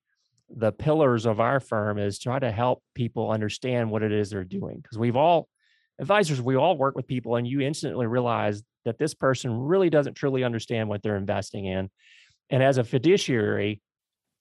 the 0.49 0.71
pillars 0.71 1.25
of 1.25 1.39
our 1.39 1.59
firm 1.59 1.97
is 1.97 2.19
try 2.19 2.37
to 2.37 2.51
help 2.51 2.83
people 2.93 3.31
understand 3.31 3.89
what 3.89 4.03
it 4.03 4.11
is 4.11 4.29
they're 4.29 4.43
doing 4.43 4.77
because 4.77 4.97
we've 4.97 5.15
all 5.15 5.47
advisors 5.99 6.41
we 6.41 6.55
all 6.55 6.77
work 6.77 6.95
with 6.95 7.07
people 7.07 7.35
and 7.35 7.47
you 7.47 7.61
instantly 7.61 8.05
realize 8.05 8.61
that 8.83 8.97
this 8.99 9.13
person 9.13 9.51
really 9.51 9.89
doesn't 9.89 10.13
truly 10.13 10.43
understand 10.43 10.87
what 10.87 11.01
they're 11.01 11.17
investing 11.17 11.65
in 11.65 11.89
and 12.49 12.61
as 12.61 12.77
a 12.77 12.83
fiduciary 12.83 13.81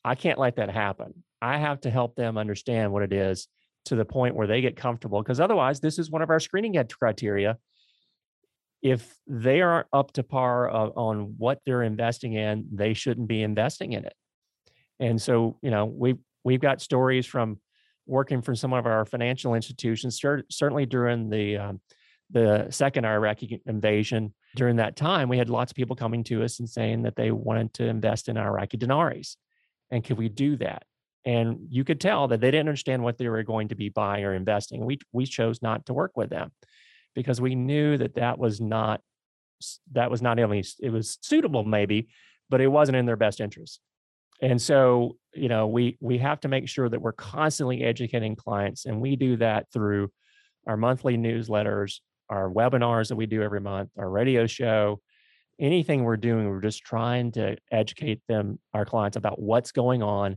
i 0.04 0.14
can't 0.14 0.38
let 0.38 0.56
that 0.56 0.70
happen 0.70 1.14
i 1.40 1.56
have 1.56 1.80
to 1.80 1.90
help 1.90 2.14
them 2.16 2.36
understand 2.36 2.92
what 2.92 3.02
it 3.02 3.12
is 3.12 3.48
to 3.86 3.94
the 3.94 4.04
point 4.04 4.34
where 4.34 4.46
they 4.46 4.60
get 4.60 4.76
comfortable 4.76 5.22
because 5.22 5.40
otherwise 5.40 5.80
this 5.80 5.98
is 5.98 6.10
one 6.10 6.22
of 6.22 6.30
our 6.30 6.40
screening 6.40 6.76
criteria 6.98 7.56
if 8.84 9.16
they 9.26 9.62
aren't 9.62 9.88
up 9.94 10.12
to 10.12 10.22
par 10.22 10.70
uh, 10.70 10.88
on 10.88 11.36
what 11.38 11.58
they're 11.64 11.82
investing 11.82 12.34
in, 12.34 12.66
they 12.70 12.92
shouldn't 12.92 13.26
be 13.26 13.42
investing 13.42 13.94
in 13.94 14.04
it. 14.04 14.12
And 15.04 15.20
so, 15.20 15.58
you 15.60 15.70
know, 15.70 15.84
we 15.84 16.14
we've 16.44 16.60
got 16.60 16.80
stories 16.80 17.26
from 17.26 17.60
working 18.06 18.40
for 18.40 18.54
some 18.54 18.72
of 18.72 18.86
our 18.86 19.04
financial 19.04 19.54
institutions, 19.54 20.18
certainly 20.50 20.86
during 20.86 21.28
the 21.28 21.58
um, 21.58 21.80
the 22.30 22.68
second 22.70 23.04
Iraqi 23.04 23.60
invasion. 23.66 24.32
During 24.56 24.76
that 24.76 24.96
time, 24.96 25.28
we 25.28 25.36
had 25.36 25.50
lots 25.50 25.72
of 25.72 25.76
people 25.76 25.94
coming 25.94 26.24
to 26.24 26.42
us 26.42 26.58
and 26.58 26.68
saying 26.68 27.02
that 27.02 27.16
they 27.16 27.30
wanted 27.30 27.74
to 27.74 27.84
invest 27.84 28.28
in 28.28 28.38
Iraqi 28.38 28.78
dinaris, 28.78 29.36
and 29.90 30.02
could 30.02 30.16
we 30.16 30.30
do 30.30 30.56
that? 30.56 30.84
And 31.26 31.66
you 31.68 31.84
could 31.84 32.00
tell 32.00 32.28
that 32.28 32.40
they 32.40 32.50
didn't 32.50 32.68
understand 32.68 33.02
what 33.02 33.18
they 33.18 33.28
were 33.28 33.42
going 33.42 33.68
to 33.68 33.74
be 33.74 33.90
buying 33.90 34.24
or 34.24 34.34
investing. 34.34 34.86
We 34.86 35.00
we 35.12 35.26
chose 35.26 35.60
not 35.60 35.84
to 35.86 35.92
work 35.92 36.12
with 36.16 36.30
them 36.30 36.50
because 37.14 37.42
we 37.42 37.54
knew 37.54 37.98
that 37.98 38.14
that 38.14 38.38
was 38.38 38.58
not 38.58 39.02
that 39.92 40.10
was 40.10 40.22
not 40.22 40.38
only 40.38 40.64
it 40.80 40.90
was 40.90 41.18
suitable 41.20 41.64
maybe, 41.64 42.08
but 42.48 42.62
it 42.62 42.68
wasn't 42.68 42.96
in 42.96 43.04
their 43.04 43.16
best 43.16 43.40
interest. 43.40 43.80
And 44.42 44.60
so, 44.60 45.16
you 45.34 45.48
know, 45.48 45.66
we 45.66 45.96
we 46.00 46.18
have 46.18 46.40
to 46.40 46.48
make 46.48 46.68
sure 46.68 46.88
that 46.88 47.00
we're 47.00 47.12
constantly 47.12 47.82
educating 47.82 48.36
clients, 48.36 48.84
and 48.84 49.00
we 49.00 49.16
do 49.16 49.36
that 49.36 49.66
through 49.72 50.10
our 50.66 50.76
monthly 50.76 51.16
newsletters, 51.16 52.00
our 52.28 52.50
webinars 52.50 53.08
that 53.08 53.16
we 53.16 53.26
do 53.26 53.42
every 53.42 53.60
month, 53.60 53.90
our 53.98 54.08
radio 54.08 54.46
show, 54.46 55.00
anything 55.60 56.04
we're 56.04 56.16
doing, 56.16 56.48
we're 56.48 56.60
just 56.60 56.82
trying 56.82 57.32
to 57.32 57.56
educate 57.70 58.20
them, 58.28 58.58
our 58.72 58.84
clients, 58.84 59.16
about 59.16 59.40
what's 59.40 59.72
going 59.72 60.02
on 60.02 60.36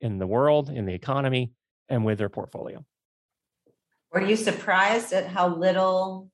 in 0.00 0.18
the 0.18 0.26
world, 0.26 0.68
in 0.68 0.84
the 0.84 0.94
economy, 0.94 1.52
and 1.88 2.04
with 2.04 2.18
their 2.18 2.28
portfolio. 2.28 2.84
Were 4.12 4.22
you 4.22 4.36
surprised 4.36 5.12
at 5.12 5.26
how 5.26 5.48
little 5.48 6.30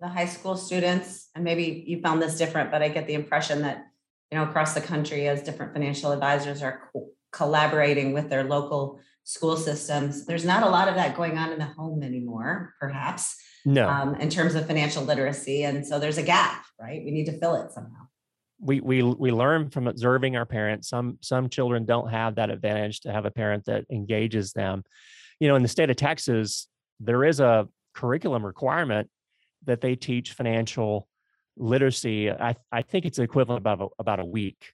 the 0.00 0.08
high 0.08 0.26
school 0.26 0.56
students, 0.56 1.28
and 1.34 1.44
maybe 1.44 1.84
you 1.86 2.00
found 2.00 2.22
this 2.22 2.38
different, 2.38 2.70
but 2.70 2.82
I 2.82 2.88
get 2.88 3.06
the 3.06 3.14
impression 3.14 3.62
that, 3.62 3.89
you 4.30 4.38
know, 4.38 4.44
across 4.44 4.74
the 4.74 4.80
country, 4.80 5.28
as 5.28 5.42
different 5.42 5.72
financial 5.72 6.12
advisors 6.12 6.62
are 6.62 6.88
co- 6.92 7.10
collaborating 7.32 8.12
with 8.12 8.28
their 8.28 8.44
local 8.44 9.00
school 9.24 9.56
systems, 9.56 10.26
there's 10.26 10.44
not 10.44 10.62
a 10.62 10.68
lot 10.68 10.88
of 10.88 10.94
that 10.94 11.16
going 11.16 11.38
on 11.38 11.52
in 11.52 11.58
the 11.58 11.64
home 11.64 12.02
anymore, 12.02 12.74
perhaps. 12.80 13.36
No. 13.64 13.88
Um, 13.88 14.14
in 14.14 14.30
terms 14.30 14.54
of 14.54 14.66
financial 14.66 15.04
literacy. 15.04 15.64
And 15.64 15.86
so 15.86 15.98
there's 15.98 16.16
a 16.16 16.22
gap, 16.22 16.64
right? 16.80 17.02
We 17.04 17.10
need 17.10 17.26
to 17.26 17.38
fill 17.38 17.56
it 17.56 17.70
somehow. 17.72 18.06
We 18.58 18.80
we 18.80 19.02
we 19.02 19.30
learn 19.30 19.70
from 19.70 19.86
observing 19.86 20.36
our 20.36 20.46
parents. 20.46 20.88
Some 20.88 21.18
some 21.20 21.48
children 21.48 21.84
don't 21.84 22.08
have 22.08 22.36
that 22.36 22.50
advantage 22.50 23.00
to 23.00 23.12
have 23.12 23.26
a 23.26 23.30
parent 23.30 23.66
that 23.66 23.84
engages 23.90 24.52
them. 24.52 24.82
You 25.40 25.48
know, 25.48 25.56
in 25.56 25.62
the 25.62 25.68
state 25.68 25.90
of 25.90 25.96
Texas, 25.96 26.68
there 27.00 27.24
is 27.24 27.40
a 27.40 27.68
curriculum 27.94 28.44
requirement 28.44 29.10
that 29.64 29.80
they 29.80 29.94
teach 29.94 30.32
financial 30.32 31.08
literacy. 31.56 32.30
I, 32.30 32.56
I 32.72 32.82
think 32.82 33.04
it's 33.04 33.18
equivalent 33.18 33.60
about 33.60 33.80
a, 33.80 33.88
about 33.98 34.20
a 34.20 34.24
week, 34.24 34.72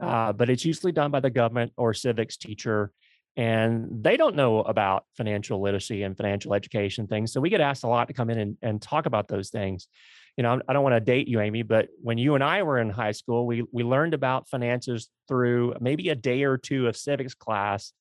uh, 0.00 0.32
but 0.32 0.50
it's 0.50 0.64
usually 0.64 0.92
done 0.92 1.10
by 1.10 1.20
the 1.20 1.30
government 1.30 1.72
or 1.76 1.94
civics 1.94 2.36
teacher, 2.36 2.92
and 3.36 3.88
they 4.02 4.16
don't 4.16 4.36
know 4.36 4.60
about 4.60 5.04
financial 5.16 5.60
literacy 5.60 6.02
and 6.02 6.16
financial 6.16 6.54
education 6.54 7.06
things. 7.06 7.32
So 7.32 7.40
we 7.40 7.50
get 7.50 7.60
asked 7.60 7.84
a 7.84 7.88
lot 7.88 8.08
to 8.08 8.14
come 8.14 8.30
in 8.30 8.38
and, 8.38 8.56
and 8.62 8.80
talk 8.80 9.06
about 9.06 9.28
those 9.28 9.50
things. 9.50 9.88
You 10.36 10.42
know, 10.42 10.60
I 10.68 10.72
don't 10.72 10.82
want 10.82 10.94
to 10.94 11.00
date 11.00 11.28
you, 11.28 11.40
Amy, 11.40 11.62
but 11.62 11.88
when 12.02 12.18
you 12.18 12.34
and 12.34 12.42
I 12.42 12.62
were 12.62 12.78
in 12.78 12.90
high 12.90 13.12
school, 13.12 13.46
we 13.46 13.64
we 13.72 13.84
learned 13.84 14.14
about 14.14 14.48
finances 14.48 15.08
through 15.28 15.74
maybe 15.80 16.08
a 16.08 16.14
day 16.16 16.44
or 16.44 16.58
two 16.58 16.88
of 16.88 16.96
civics 16.96 17.34
class, 17.34 17.92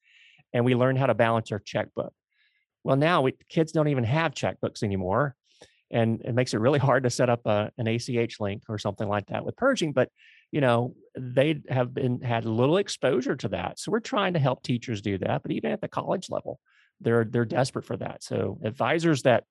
and 0.52 0.66
we 0.66 0.76
learned 0.76 0.98
how 0.98 1.08
to 1.08 1.14
balance 1.14 1.52
our 1.52 1.60
checkbook. 1.60 2.14
Well, 2.84 2.98
now 2.98 3.22
we, 3.22 3.36
kids 3.50 3.72
don't 3.72 3.88
even 3.88 4.04
have 4.04 4.34
checkbooks 4.34 4.84
anymore. 4.84 5.36
And 5.94 6.22
it 6.22 6.34
makes 6.34 6.54
it 6.54 6.60
really 6.60 6.80
hard 6.80 7.04
to 7.04 7.10
set 7.10 7.30
up 7.30 7.46
a, 7.46 7.72
an 7.78 7.88
ACH 7.88 8.40
link 8.40 8.64
or 8.68 8.78
something 8.78 9.08
like 9.08 9.28
that 9.28 9.46
with 9.46 9.56
Pershing. 9.56 9.94
But, 9.94 10.10
you 10.52 10.60
know, 10.60 10.96
they 11.18 11.62
have 11.70 11.94
been 11.94 12.22
had 12.22 12.46
little 12.46 12.78
exposure 12.78 13.36
to 13.38 13.50
that. 13.50 13.80
So 13.80 13.92
we're 13.92 14.00
trying 14.00 14.34
to 14.34 14.40
help 14.40 14.64
teachers 14.64 15.02
do 15.02 15.18
that. 15.20 15.44
But 15.44 15.52
even 15.52 15.72
at 15.72 15.82
the 15.82 15.88
college 15.88 16.30
level, 16.30 16.60
they're 17.00 17.26
they're 17.26 17.46
desperate 17.46 17.86
for 17.86 17.98
that. 17.98 18.24
So 18.24 18.60
advisors 18.64 19.24
that 19.24 19.44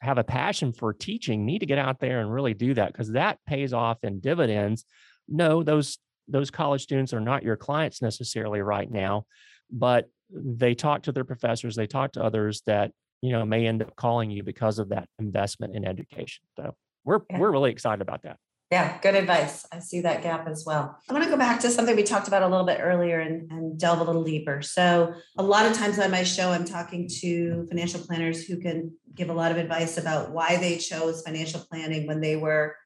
have 0.00 0.18
a 0.18 0.24
passion 0.24 0.72
for 0.72 0.92
teaching 0.92 1.44
need 1.44 1.60
to 1.60 1.66
get 1.66 1.78
out 1.78 2.00
there 2.00 2.20
and 2.20 2.32
really 2.32 2.54
do 2.54 2.74
that 2.74 2.92
because 2.92 3.12
that 3.12 3.38
pays 3.46 3.72
off 3.72 3.98
in 4.02 4.20
dividends. 4.20 4.84
No, 5.28 5.62
those 5.62 5.98
those 6.28 6.50
college 6.50 6.82
students 6.82 7.12
are 7.14 7.20
not 7.20 7.42
your 7.42 7.56
clients 7.56 8.02
necessarily 8.02 8.60
right 8.60 8.90
now, 8.90 9.24
but 9.70 10.08
they 10.30 10.74
talk 10.74 11.02
to 11.02 11.12
their 11.12 11.24
professors, 11.24 11.74
they 11.74 11.86
talk 11.86 12.12
to 12.12 12.22
others 12.22 12.62
that 12.66 12.92
you 13.22 13.32
know 13.32 13.44
may 13.44 13.66
end 13.66 13.82
up 13.82 13.96
calling 13.96 14.30
you 14.30 14.42
because 14.42 14.78
of 14.78 14.90
that 14.90 15.08
investment 15.18 15.74
in 15.74 15.84
education. 15.84 16.44
So 16.56 16.74
we're 17.04 17.20
yeah. 17.30 17.38
we're 17.38 17.50
really 17.50 17.70
excited 17.70 18.00
about 18.00 18.22
that. 18.22 18.36
Yeah, 18.70 18.98
good 19.00 19.14
advice. 19.14 19.66
I 19.72 19.78
see 19.78 20.02
that 20.02 20.22
gap 20.22 20.46
as 20.46 20.64
well. 20.66 20.98
I 21.08 21.12
want 21.14 21.24
to 21.24 21.30
go 21.30 21.38
back 21.38 21.60
to 21.60 21.70
something 21.70 21.96
we 21.96 22.02
talked 22.02 22.28
about 22.28 22.42
a 22.42 22.48
little 22.48 22.66
bit 22.66 22.80
earlier 22.82 23.18
and, 23.18 23.50
and 23.50 23.80
delve 23.80 24.00
a 24.00 24.04
little 24.04 24.24
deeper. 24.24 24.60
So, 24.60 25.14
a 25.38 25.42
lot 25.42 25.64
of 25.64 25.72
times 25.72 25.98
on 25.98 26.10
my 26.10 26.22
show, 26.22 26.50
I'm 26.50 26.66
talking 26.66 27.08
to 27.20 27.66
financial 27.68 28.00
planners 28.00 28.44
who 28.44 28.58
can 28.58 28.92
give 29.14 29.30
a 29.30 29.32
lot 29.32 29.52
of 29.52 29.56
advice 29.56 29.96
about 29.96 30.32
why 30.32 30.58
they 30.58 30.76
chose 30.76 31.22
financial 31.22 31.64
planning 31.70 32.06
when 32.06 32.20
they 32.20 32.36
were 32.36 32.76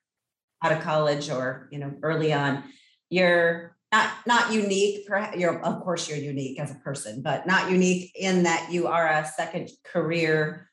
out 0.62 0.70
of 0.70 0.80
college 0.80 1.28
or 1.28 1.68
you 1.72 1.80
know 1.80 1.92
early 2.02 2.32
on. 2.32 2.62
You're 3.10 3.76
not 3.92 4.10
not 4.26 4.52
unique 4.52 5.06
perhaps 5.06 5.36
you're 5.36 5.62
of 5.62 5.82
course 5.82 6.08
you're 6.08 6.18
unique 6.18 6.58
as 6.58 6.70
a 6.70 6.76
person 6.76 7.22
but 7.22 7.46
not 7.46 7.70
unique 7.70 8.10
in 8.16 8.42
that 8.42 8.72
you 8.72 8.88
are 8.88 9.06
a 9.06 9.26
second 9.36 9.70
career 9.84 10.68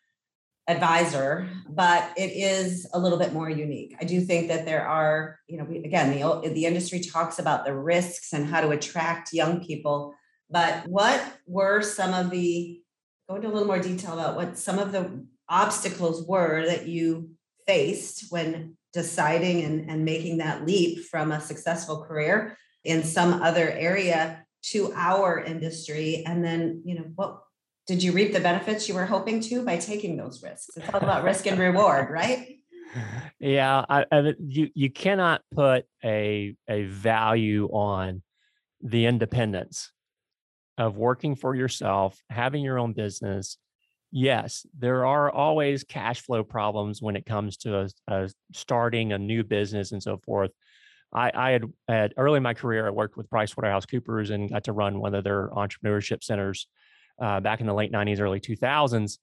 advisor 0.69 1.49
but 1.67 2.11
it 2.15 2.31
is 2.31 2.87
a 2.93 2.99
little 2.99 3.17
bit 3.17 3.33
more 3.33 3.49
unique. 3.49 3.95
I 3.99 4.05
do 4.05 4.21
think 4.21 4.47
that 4.47 4.65
there 4.65 4.87
are 4.87 5.39
you 5.47 5.57
know 5.57 5.65
we, 5.65 5.79
again 5.79 6.11
the, 6.11 6.49
the 6.49 6.65
industry 6.65 7.01
talks 7.01 7.39
about 7.39 7.65
the 7.65 7.75
risks 7.75 8.33
and 8.33 8.45
how 8.45 8.61
to 8.61 8.69
attract 8.69 9.33
young 9.33 9.65
people 9.65 10.13
but 10.49 10.87
what 10.87 11.21
were 11.45 11.81
some 11.81 12.13
of 12.13 12.29
the 12.29 12.81
go 13.27 13.35
into 13.35 13.47
a 13.47 13.51
little 13.51 13.67
more 13.67 13.79
detail 13.79 14.13
about 14.13 14.35
what 14.35 14.57
some 14.57 14.79
of 14.79 14.91
the 14.91 15.25
obstacles 15.49 16.25
were 16.27 16.65
that 16.65 16.87
you 16.87 17.31
faced 17.67 18.25
when 18.29 18.77
deciding 18.93 19.63
and, 19.63 19.89
and 19.89 20.05
making 20.05 20.37
that 20.37 20.65
leap 20.65 21.05
from 21.05 21.31
a 21.31 21.41
successful 21.41 22.03
career 22.03 22.57
in 22.89 23.03
some 23.03 23.41
other 23.41 23.69
area 23.69 24.43
to 24.61 24.91
our 24.93 25.39
industry. 25.39 26.23
And 26.25 26.43
then 26.43 26.81
you 26.85 26.95
know 26.95 27.05
what 27.15 27.41
did 27.87 28.03
you 28.03 28.11
reap 28.11 28.33
the 28.33 28.39
benefits 28.39 28.87
you 28.87 28.95
were 28.95 29.05
hoping 29.05 29.39
to 29.41 29.63
by 29.63 29.77
taking 29.77 30.17
those 30.17 30.43
risks? 30.43 30.75
It's 30.75 30.89
all 30.93 30.99
about 30.99 31.23
risk 31.23 31.47
and 31.47 31.59
reward 31.59 32.09
right? 32.09 32.57
Yeah 33.39 33.85
I, 33.87 34.05
I, 34.11 34.33
you 34.39 34.69
you 34.73 34.89
cannot 34.89 35.41
put 35.53 35.85
a 36.03 36.55
a 36.67 36.83
value 36.85 37.67
on 37.67 38.23
the 38.81 39.05
independence 39.05 39.91
of 40.77 40.97
working 40.97 41.35
for 41.35 41.53
yourself 41.55 42.19
having 42.29 42.63
your 42.63 42.79
own 42.79 42.93
business. 42.93 43.57
Yes 44.11 44.65
there 44.77 45.05
are 45.05 45.31
always 45.31 45.83
cash 45.83 46.21
flow 46.21 46.43
problems 46.43 47.01
when 47.01 47.15
it 47.15 47.25
comes 47.25 47.57
to 47.57 47.77
a, 47.77 47.89
a 48.07 48.29
starting 48.53 49.13
a 49.13 49.19
new 49.19 49.43
business 49.43 49.91
and 49.91 50.01
so 50.01 50.17
forth 50.17 50.51
I, 51.11 51.31
I 51.33 51.51
had, 51.51 51.63
had 51.87 52.13
early 52.17 52.37
in 52.37 52.43
my 52.43 52.53
career, 52.53 52.87
I 52.87 52.91
worked 52.91 53.17
with 53.17 53.29
PricewaterhouseCoopers 53.29 54.31
and 54.31 54.49
got 54.49 54.65
to 54.65 54.73
run 54.73 54.99
one 54.99 55.15
of 55.15 55.23
their 55.23 55.49
entrepreneurship 55.49 56.23
centers 56.23 56.67
uh, 57.21 57.39
back 57.39 57.61
in 57.61 57.67
the 57.67 57.73
late 57.73 57.91
90s, 57.91 58.19
early 58.19 58.39
2000s. 58.39 59.17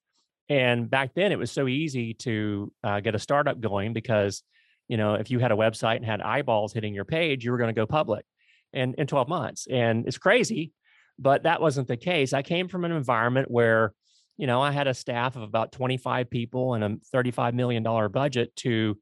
And 0.49 0.89
back 0.89 1.15
then, 1.15 1.33
it 1.33 1.39
was 1.39 1.51
so 1.51 1.67
easy 1.69 2.15
to 2.15 2.73
uh, 2.85 3.01
get 3.01 3.15
a 3.15 3.19
startup 3.19 3.61
going 3.61 3.93
because, 3.93 4.43
you 4.89 4.97
know, 4.97 5.15
if 5.15 5.31
you 5.31 5.39
had 5.39 5.53
a 5.53 5.57
website 5.57 5.97
and 5.97 6.05
had 6.05 6.21
eyeballs 6.21 6.73
hitting 6.73 6.95
your 6.95 7.05
page, 7.05 7.45
you 7.45 7.51
were 7.51 7.59
going 7.59 7.75
to 7.75 7.79
go 7.79 7.87
public 7.87 8.25
in, 8.73 8.95
in 8.95 9.07
12 9.07 9.29
months. 9.29 9.67
And 9.71 10.07
it's 10.07 10.19
crazy, 10.19 10.73
but 11.19 11.45
that 11.45 11.61
wasn't 11.61 11.89
the 11.89 11.97
case. 11.97 12.33
I 12.33 12.43
came 12.43 12.69
from 12.69 12.85
an 12.85 12.93
environment 12.93 13.51
where, 13.51 13.93
you 14.37 14.47
know, 14.47 14.61
I 14.61 14.71
had 14.71 14.87
a 14.87 14.95
staff 14.95 15.35
of 15.35 15.43
about 15.43 15.73
25 15.73 16.31
people 16.31 16.75
and 16.75 16.85
a 16.85 16.97
$35 17.15 17.55
million 17.55 17.83
budget 18.13 18.55
to, 18.57 18.99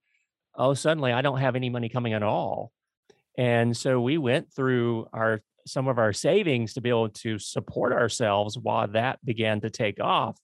oh, 0.56 0.74
suddenly 0.74 1.12
I 1.12 1.22
don't 1.22 1.38
have 1.38 1.56
any 1.56 1.70
money 1.70 1.88
coming 1.88 2.12
at 2.12 2.22
all. 2.22 2.72
And 3.36 3.76
so 3.76 4.00
we 4.00 4.18
went 4.18 4.52
through 4.52 5.06
our 5.12 5.40
some 5.66 5.88
of 5.88 5.98
our 5.98 6.12
savings 6.12 6.74
to 6.74 6.80
be 6.80 6.90
able 6.90 7.08
to 7.08 7.38
support 7.38 7.92
ourselves 7.92 8.58
while 8.58 8.86
that 8.88 9.24
began 9.24 9.62
to 9.62 9.70
take 9.70 9.98
off. 9.98 10.36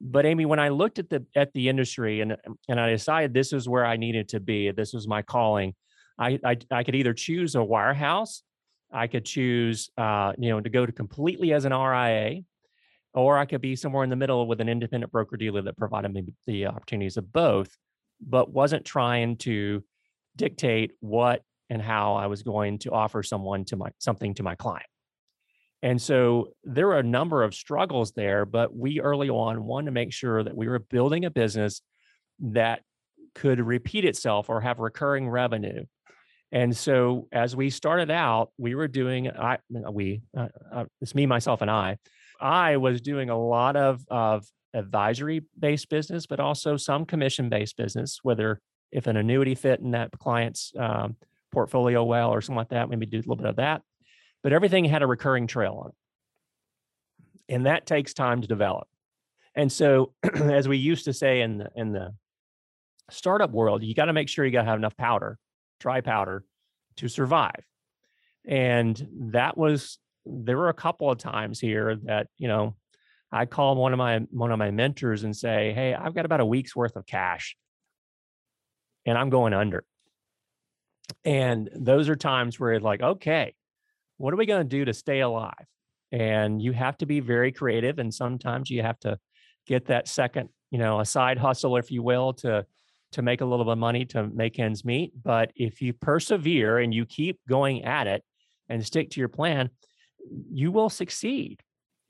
But 0.00 0.24
Amy, 0.24 0.46
when 0.46 0.58
I 0.58 0.70
looked 0.70 0.98
at 0.98 1.10
the 1.10 1.24
at 1.36 1.52
the 1.52 1.68
industry 1.68 2.20
and 2.20 2.36
and 2.68 2.80
I 2.80 2.90
decided 2.90 3.34
this 3.34 3.52
is 3.52 3.68
where 3.68 3.86
I 3.86 3.96
needed 3.96 4.30
to 4.30 4.40
be, 4.40 4.70
this 4.72 4.92
was 4.92 5.06
my 5.06 5.22
calling. 5.22 5.74
I 6.18 6.40
I, 6.44 6.56
I 6.70 6.82
could 6.82 6.96
either 6.96 7.14
choose 7.14 7.54
a 7.54 7.58
wirehouse, 7.58 8.40
I 8.92 9.06
could 9.06 9.24
choose 9.24 9.90
uh, 9.96 10.32
you 10.38 10.50
know 10.50 10.60
to 10.60 10.68
go 10.68 10.84
to 10.84 10.92
completely 10.92 11.52
as 11.52 11.64
an 11.64 11.72
RIA, 11.72 12.42
or 13.14 13.38
I 13.38 13.44
could 13.44 13.60
be 13.60 13.76
somewhere 13.76 14.02
in 14.02 14.10
the 14.10 14.16
middle 14.16 14.46
with 14.46 14.60
an 14.60 14.68
independent 14.68 15.12
broker 15.12 15.36
dealer 15.36 15.62
that 15.62 15.76
provided 15.76 16.12
me 16.12 16.24
the 16.46 16.66
opportunities 16.66 17.16
of 17.16 17.32
both, 17.32 17.76
but 18.26 18.50
wasn't 18.50 18.84
trying 18.84 19.36
to 19.36 19.82
dictate 20.36 20.92
what 21.00 21.42
and 21.68 21.82
how 21.82 22.14
I 22.14 22.26
was 22.26 22.42
going 22.42 22.78
to 22.80 22.90
offer 22.92 23.22
someone 23.22 23.64
to 23.66 23.76
my 23.76 23.90
something 23.98 24.34
to 24.34 24.42
my 24.42 24.54
client. 24.54 24.86
And 25.82 26.00
so 26.00 26.50
there 26.62 26.86
were 26.86 26.98
a 26.98 27.02
number 27.02 27.42
of 27.42 27.54
struggles 27.54 28.12
there, 28.12 28.46
but 28.46 28.74
we 28.74 29.00
early 29.00 29.28
on 29.28 29.64
wanted 29.64 29.86
to 29.86 29.92
make 29.92 30.12
sure 30.12 30.42
that 30.42 30.56
we 30.56 30.68
were 30.68 30.78
building 30.78 31.24
a 31.24 31.30
business 31.30 31.82
that 32.40 32.82
could 33.34 33.60
repeat 33.60 34.04
itself 34.04 34.48
or 34.48 34.60
have 34.60 34.78
recurring 34.78 35.28
revenue. 35.28 35.84
And 36.52 36.76
so 36.76 37.28
as 37.32 37.56
we 37.56 37.70
started 37.70 38.10
out, 38.10 38.50
we 38.58 38.74
were 38.74 38.86
doing, 38.86 39.30
I, 39.30 39.58
we, 39.70 40.22
uh, 40.36 40.48
uh, 40.70 40.84
it's 41.00 41.14
me, 41.14 41.26
myself, 41.26 41.62
and 41.62 41.70
I. 41.70 41.96
I 42.38 42.76
was 42.76 43.00
doing 43.00 43.30
a 43.30 43.38
lot 43.38 43.74
of, 43.74 44.04
of 44.10 44.44
advisory 44.74 45.42
based 45.58 45.88
business, 45.88 46.26
but 46.26 46.40
also 46.40 46.76
some 46.76 47.04
commission 47.04 47.48
based 47.48 47.76
business, 47.76 48.20
whether 48.22 48.60
if 48.90 49.06
an 49.06 49.16
annuity 49.16 49.54
fit 49.54 49.80
in 49.80 49.92
that 49.92 50.10
client's 50.18 50.72
um, 50.78 51.16
portfolio 51.50 52.04
well 52.04 52.30
or 52.30 52.40
something 52.40 52.56
like 52.56 52.68
that, 52.70 52.88
maybe 52.88 53.06
do 53.06 53.18
a 53.18 53.20
little 53.20 53.36
bit 53.36 53.46
of 53.46 53.56
that. 53.56 53.82
But 54.42 54.52
everything 54.52 54.84
had 54.84 55.02
a 55.02 55.06
recurring 55.06 55.46
trail 55.46 55.80
on 55.84 55.90
it. 55.90 57.54
And 57.54 57.66
that 57.66 57.86
takes 57.86 58.14
time 58.14 58.40
to 58.40 58.48
develop. 58.48 58.88
And 59.54 59.70
so, 59.70 60.14
as 60.34 60.68
we 60.68 60.78
used 60.78 61.04
to 61.04 61.12
say 61.12 61.40
in 61.42 61.58
the, 61.58 61.70
in 61.76 61.92
the 61.92 62.14
startup 63.10 63.50
world, 63.50 63.82
you 63.82 63.94
got 63.94 64.06
to 64.06 64.12
make 64.12 64.28
sure 64.28 64.44
you 64.44 64.50
got 64.50 64.62
to 64.62 64.68
have 64.68 64.78
enough 64.78 64.96
powder, 64.96 65.38
dry 65.80 66.00
powder 66.00 66.44
to 66.96 67.08
survive. 67.08 67.64
And 68.46 69.08
that 69.32 69.56
was, 69.56 69.98
there 70.24 70.56
were 70.56 70.68
a 70.68 70.74
couple 70.74 71.10
of 71.10 71.18
times 71.18 71.60
here 71.60 71.96
that, 72.04 72.28
you 72.38 72.48
know, 72.48 72.74
I 73.32 73.46
call 73.46 73.76
one 73.76 73.92
of 73.92 73.98
my 73.98 74.18
one 74.30 74.52
of 74.52 74.58
my 74.58 74.70
mentors 74.70 75.24
and 75.24 75.34
say, 75.34 75.72
"Hey, 75.72 75.94
I've 75.94 76.14
got 76.14 76.26
about 76.26 76.40
a 76.40 76.46
week's 76.46 76.76
worth 76.76 76.96
of 76.96 77.06
cash 77.06 77.56
and 79.06 79.16
I'm 79.16 79.30
going 79.30 79.54
under." 79.54 79.84
And 81.24 81.68
those 81.74 82.08
are 82.08 82.16
times 82.16 82.58
where 82.60 82.72
it's 82.72 82.84
like, 82.84 83.02
"Okay, 83.02 83.54
what 84.18 84.34
are 84.34 84.36
we 84.36 84.46
going 84.46 84.62
to 84.62 84.68
do 84.68 84.84
to 84.84 84.92
stay 84.92 85.20
alive?" 85.20 85.66
And 86.10 86.60
you 86.60 86.72
have 86.72 86.98
to 86.98 87.06
be 87.06 87.20
very 87.20 87.52
creative 87.52 87.98
and 87.98 88.12
sometimes 88.12 88.70
you 88.70 88.82
have 88.82 88.98
to 89.00 89.18
get 89.66 89.86
that 89.86 90.08
second, 90.08 90.50
you 90.70 90.78
know, 90.78 91.00
a 91.00 91.04
side 91.06 91.38
hustle 91.38 91.76
if 91.76 91.90
you 91.90 92.02
will 92.02 92.34
to 92.34 92.66
to 93.12 93.22
make 93.22 93.40
a 93.42 93.44
little 93.44 93.64
bit 93.64 93.72
of 93.72 93.78
money 93.78 94.04
to 94.06 94.26
make 94.28 94.58
ends 94.58 94.84
meet, 94.84 95.12
but 95.22 95.52
if 95.54 95.82
you 95.82 95.92
persevere 95.92 96.78
and 96.78 96.94
you 96.94 97.04
keep 97.04 97.38
going 97.46 97.84
at 97.84 98.06
it 98.06 98.24
and 98.68 98.84
stick 98.84 99.10
to 99.10 99.20
your 99.20 99.28
plan, 99.28 99.68
you 100.50 100.72
will 100.72 100.88
succeed. 100.88 101.60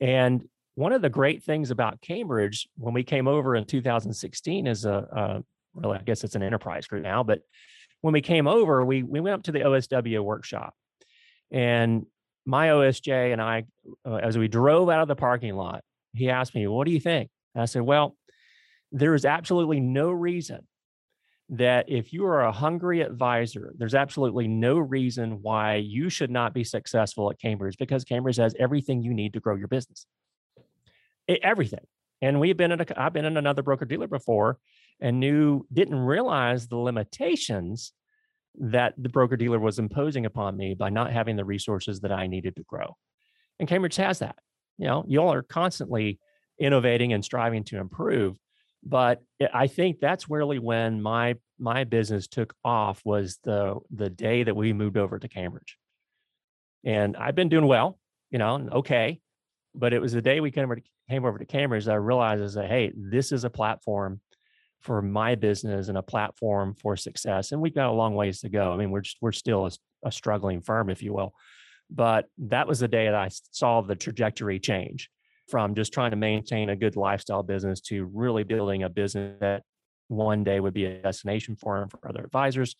And 0.00 0.44
one 0.74 0.92
of 0.92 1.02
the 1.02 1.10
great 1.10 1.42
things 1.42 1.70
about 1.70 2.00
Cambridge 2.00 2.68
when 2.76 2.94
we 2.94 3.02
came 3.02 3.28
over 3.28 3.54
in 3.54 3.64
2016 3.64 4.66
as 4.66 4.84
a, 4.84 4.94
uh, 4.94 5.40
really, 5.74 5.98
I 5.98 6.02
guess 6.02 6.24
it's 6.24 6.34
an 6.34 6.42
enterprise 6.42 6.86
group 6.86 7.02
now, 7.02 7.22
but 7.22 7.40
when 8.00 8.12
we 8.12 8.20
came 8.20 8.46
over, 8.46 8.84
we, 8.84 9.02
we 9.02 9.20
went 9.20 9.34
up 9.34 9.42
to 9.44 9.52
the 9.52 9.60
OSW 9.60 10.22
workshop 10.24 10.74
and 11.50 12.06
my 12.44 12.68
OSJ 12.68 13.32
and 13.32 13.40
I, 13.40 13.64
uh, 14.04 14.16
as 14.16 14.36
we 14.36 14.48
drove 14.48 14.88
out 14.88 15.02
of 15.02 15.08
the 15.08 15.14
parking 15.14 15.54
lot, 15.54 15.82
he 16.14 16.30
asked 16.30 16.54
me, 16.54 16.66
what 16.66 16.86
do 16.86 16.92
you 16.92 17.00
think? 17.00 17.30
And 17.54 17.62
I 17.62 17.66
said, 17.66 17.82
well, 17.82 18.16
there 18.90 19.14
is 19.14 19.24
absolutely 19.24 19.80
no 19.80 20.10
reason 20.10 20.66
that 21.50 21.84
if 21.88 22.12
you 22.12 22.24
are 22.24 22.42
a 22.42 22.52
hungry 22.52 23.02
advisor, 23.02 23.74
there's 23.76 23.94
absolutely 23.94 24.48
no 24.48 24.78
reason 24.78 25.42
why 25.42 25.76
you 25.76 26.08
should 26.08 26.30
not 26.30 26.54
be 26.54 26.64
successful 26.64 27.30
at 27.30 27.38
Cambridge 27.38 27.76
because 27.78 28.04
Cambridge 28.04 28.36
has 28.36 28.54
everything 28.58 29.02
you 29.02 29.12
need 29.12 29.34
to 29.34 29.40
grow 29.40 29.54
your 29.54 29.68
business 29.68 30.06
everything. 31.28 31.84
And 32.20 32.38
we've 32.38 32.56
been 32.56 32.72
in 32.72 32.80
a, 32.80 32.86
I've 32.96 33.12
been 33.12 33.24
in 33.24 33.36
another 33.36 33.62
broker 33.62 33.84
dealer 33.84 34.06
before 34.06 34.58
and 35.00 35.18
knew, 35.18 35.66
didn't 35.72 35.98
realize 35.98 36.68
the 36.68 36.76
limitations 36.76 37.92
that 38.58 38.94
the 38.96 39.08
broker 39.08 39.36
dealer 39.36 39.58
was 39.58 39.78
imposing 39.78 40.26
upon 40.26 40.56
me 40.56 40.74
by 40.74 40.90
not 40.90 41.12
having 41.12 41.36
the 41.36 41.44
resources 41.44 42.00
that 42.00 42.12
I 42.12 42.26
needed 42.26 42.56
to 42.56 42.62
grow. 42.62 42.96
And 43.58 43.68
Cambridge 43.68 43.96
has 43.96 44.20
that. 44.20 44.36
You 44.78 44.86
know, 44.86 45.04
you 45.08 45.20
all 45.20 45.32
are 45.32 45.42
constantly 45.42 46.20
innovating 46.58 47.12
and 47.12 47.24
striving 47.24 47.64
to 47.64 47.78
improve. 47.78 48.36
But 48.84 49.22
I 49.52 49.68
think 49.68 50.00
that's 50.00 50.28
really 50.28 50.58
when 50.58 51.00
my 51.00 51.36
my 51.58 51.84
business 51.84 52.26
took 52.26 52.52
off 52.64 53.00
was 53.04 53.38
the 53.44 53.78
the 53.90 54.10
day 54.10 54.42
that 54.42 54.56
we 54.56 54.72
moved 54.72 54.96
over 54.96 55.18
to 55.18 55.28
Cambridge. 55.28 55.78
And 56.84 57.16
I've 57.16 57.36
been 57.36 57.48
doing 57.48 57.66
well, 57.66 57.98
you 58.30 58.38
know, 58.38 58.68
okay. 58.72 59.20
But 59.74 59.92
it 59.92 60.00
was 60.00 60.12
the 60.12 60.22
day 60.22 60.40
we 60.40 60.50
came 60.50 60.64
over 60.64 60.76
to, 60.76 60.82
came 61.08 61.24
over 61.24 61.38
to 61.38 61.44
Cambridge 61.44 61.86
that 61.86 61.92
I 61.92 61.96
realized 61.96 62.54
that, 62.56 62.68
hey, 62.68 62.92
this 62.94 63.32
is 63.32 63.44
a 63.44 63.50
platform 63.50 64.20
for 64.80 65.00
my 65.00 65.34
business 65.34 65.88
and 65.88 65.96
a 65.96 66.02
platform 66.02 66.74
for 66.74 66.96
success. 66.96 67.52
And 67.52 67.60
we've 67.60 67.74
got 67.74 67.88
a 67.88 67.92
long 67.92 68.14
ways 68.14 68.40
to 68.40 68.48
go. 68.48 68.72
I 68.72 68.76
mean, 68.76 68.90
we're 68.90 69.00
just, 69.00 69.18
we're 69.20 69.32
still 69.32 69.66
a, 69.66 69.70
a 70.04 70.12
struggling 70.12 70.60
firm, 70.60 70.90
if 70.90 71.02
you 71.02 71.14
will. 71.14 71.34
But 71.88 72.26
that 72.38 72.66
was 72.66 72.80
the 72.80 72.88
day 72.88 73.06
that 73.06 73.14
I 73.14 73.28
saw 73.52 73.80
the 73.80 73.96
trajectory 73.96 74.58
change 74.58 75.08
from 75.48 75.74
just 75.74 75.92
trying 75.92 76.10
to 76.10 76.16
maintain 76.16 76.70
a 76.70 76.76
good 76.76 76.96
lifestyle 76.96 77.42
business 77.42 77.80
to 77.80 78.04
really 78.12 78.42
building 78.42 78.82
a 78.82 78.88
business 78.88 79.38
that 79.40 79.62
one 80.08 80.44
day 80.44 80.60
would 80.60 80.74
be 80.74 80.84
a 80.84 81.02
destination 81.02 81.56
for 81.56 81.86
for 81.90 82.08
other 82.08 82.24
advisors 82.24 82.76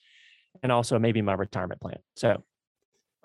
and 0.63 0.71
also 0.71 0.99
maybe 0.99 1.23
my 1.23 1.35
retirement 1.35 1.81
plan. 1.81 1.99
So 2.17 2.43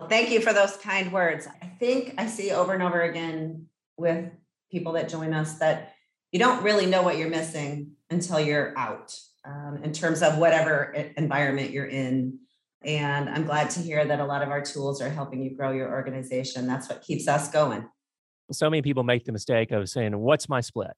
thank 0.05 0.29
you 0.29 0.41
for 0.41 0.53
those 0.53 0.77
kind 0.77 1.11
words. 1.11 1.47
I 1.61 1.65
think 1.65 2.13
I 2.17 2.27
see 2.27 2.51
over 2.51 2.73
and 2.73 2.83
over 2.83 3.01
again 3.01 3.67
with 3.97 4.29
people 4.71 4.93
that 4.93 5.09
join 5.09 5.33
us 5.33 5.55
that 5.59 5.93
you 6.31 6.39
don't 6.39 6.63
really 6.63 6.85
know 6.85 7.01
what 7.01 7.17
you're 7.17 7.29
missing 7.29 7.93
until 8.09 8.39
you're 8.39 8.77
out 8.77 9.13
um, 9.45 9.79
in 9.83 9.93
terms 9.93 10.21
of 10.21 10.37
whatever 10.37 10.91
environment 11.17 11.71
you're 11.71 11.87
in. 11.87 12.39
And 12.83 13.29
I'm 13.29 13.45
glad 13.45 13.69
to 13.71 13.79
hear 13.79 14.05
that 14.05 14.19
a 14.19 14.25
lot 14.25 14.43
of 14.43 14.49
our 14.49 14.61
tools 14.61 15.01
are 15.01 15.09
helping 15.09 15.41
you 15.41 15.55
grow 15.55 15.71
your 15.71 15.89
organization. 15.89 16.67
That's 16.67 16.89
what 16.89 17.01
keeps 17.01 17.27
us 17.27 17.49
going. 17.49 17.87
So 18.51 18.69
many 18.69 18.81
people 18.81 19.03
make 19.03 19.25
the 19.25 19.31
mistake 19.31 19.71
of 19.71 19.89
saying, 19.89 20.17
What's 20.17 20.47
my 20.47 20.61
split? 20.61 20.91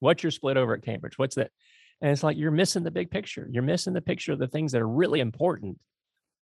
What's 0.00 0.22
your 0.22 0.32
split 0.32 0.56
over 0.56 0.74
at 0.74 0.82
Cambridge? 0.82 1.18
What's 1.18 1.36
that? 1.36 1.50
And 2.00 2.10
it's 2.10 2.22
like 2.22 2.36
you're 2.36 2.50
missing 2.50 2.82
the 2.82 2.90
big 2.90 3.10
picture. 3.10 3.48
You're 3.50 3.62
missing 3.62 3.92
the 3.92 4.00
picture 4.00 4.32
of 4.32 4.38
the 4.38 4.48
things 4.48 4.72
that 4.72 4.82
are 4.82 4.88
really 4.88 5.20
important 5.20 5.78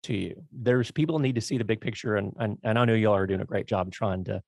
to 0.03 0.15
you. 0.15 0.43
There's 0.51 0.91
people 0.91 1.19
need 1.19 1.35
to 1.35 1.41
see 1.41 1.57
the 1.57 1.65
big 1.65 1.81
picture, 1.81 2.15
and 2.15 2.33
and, 2.39 2.57
and 2.63 2.77
I 2.79 2.85
know 2.85 2.93
y'all 2.93 3.15
are 3.15 3.27
doing 3.27 3.41
a 3.41 3.45
great 3.45 3.67
job 3.67 3.91
trying 3.91 4.23
to 4.25 4.41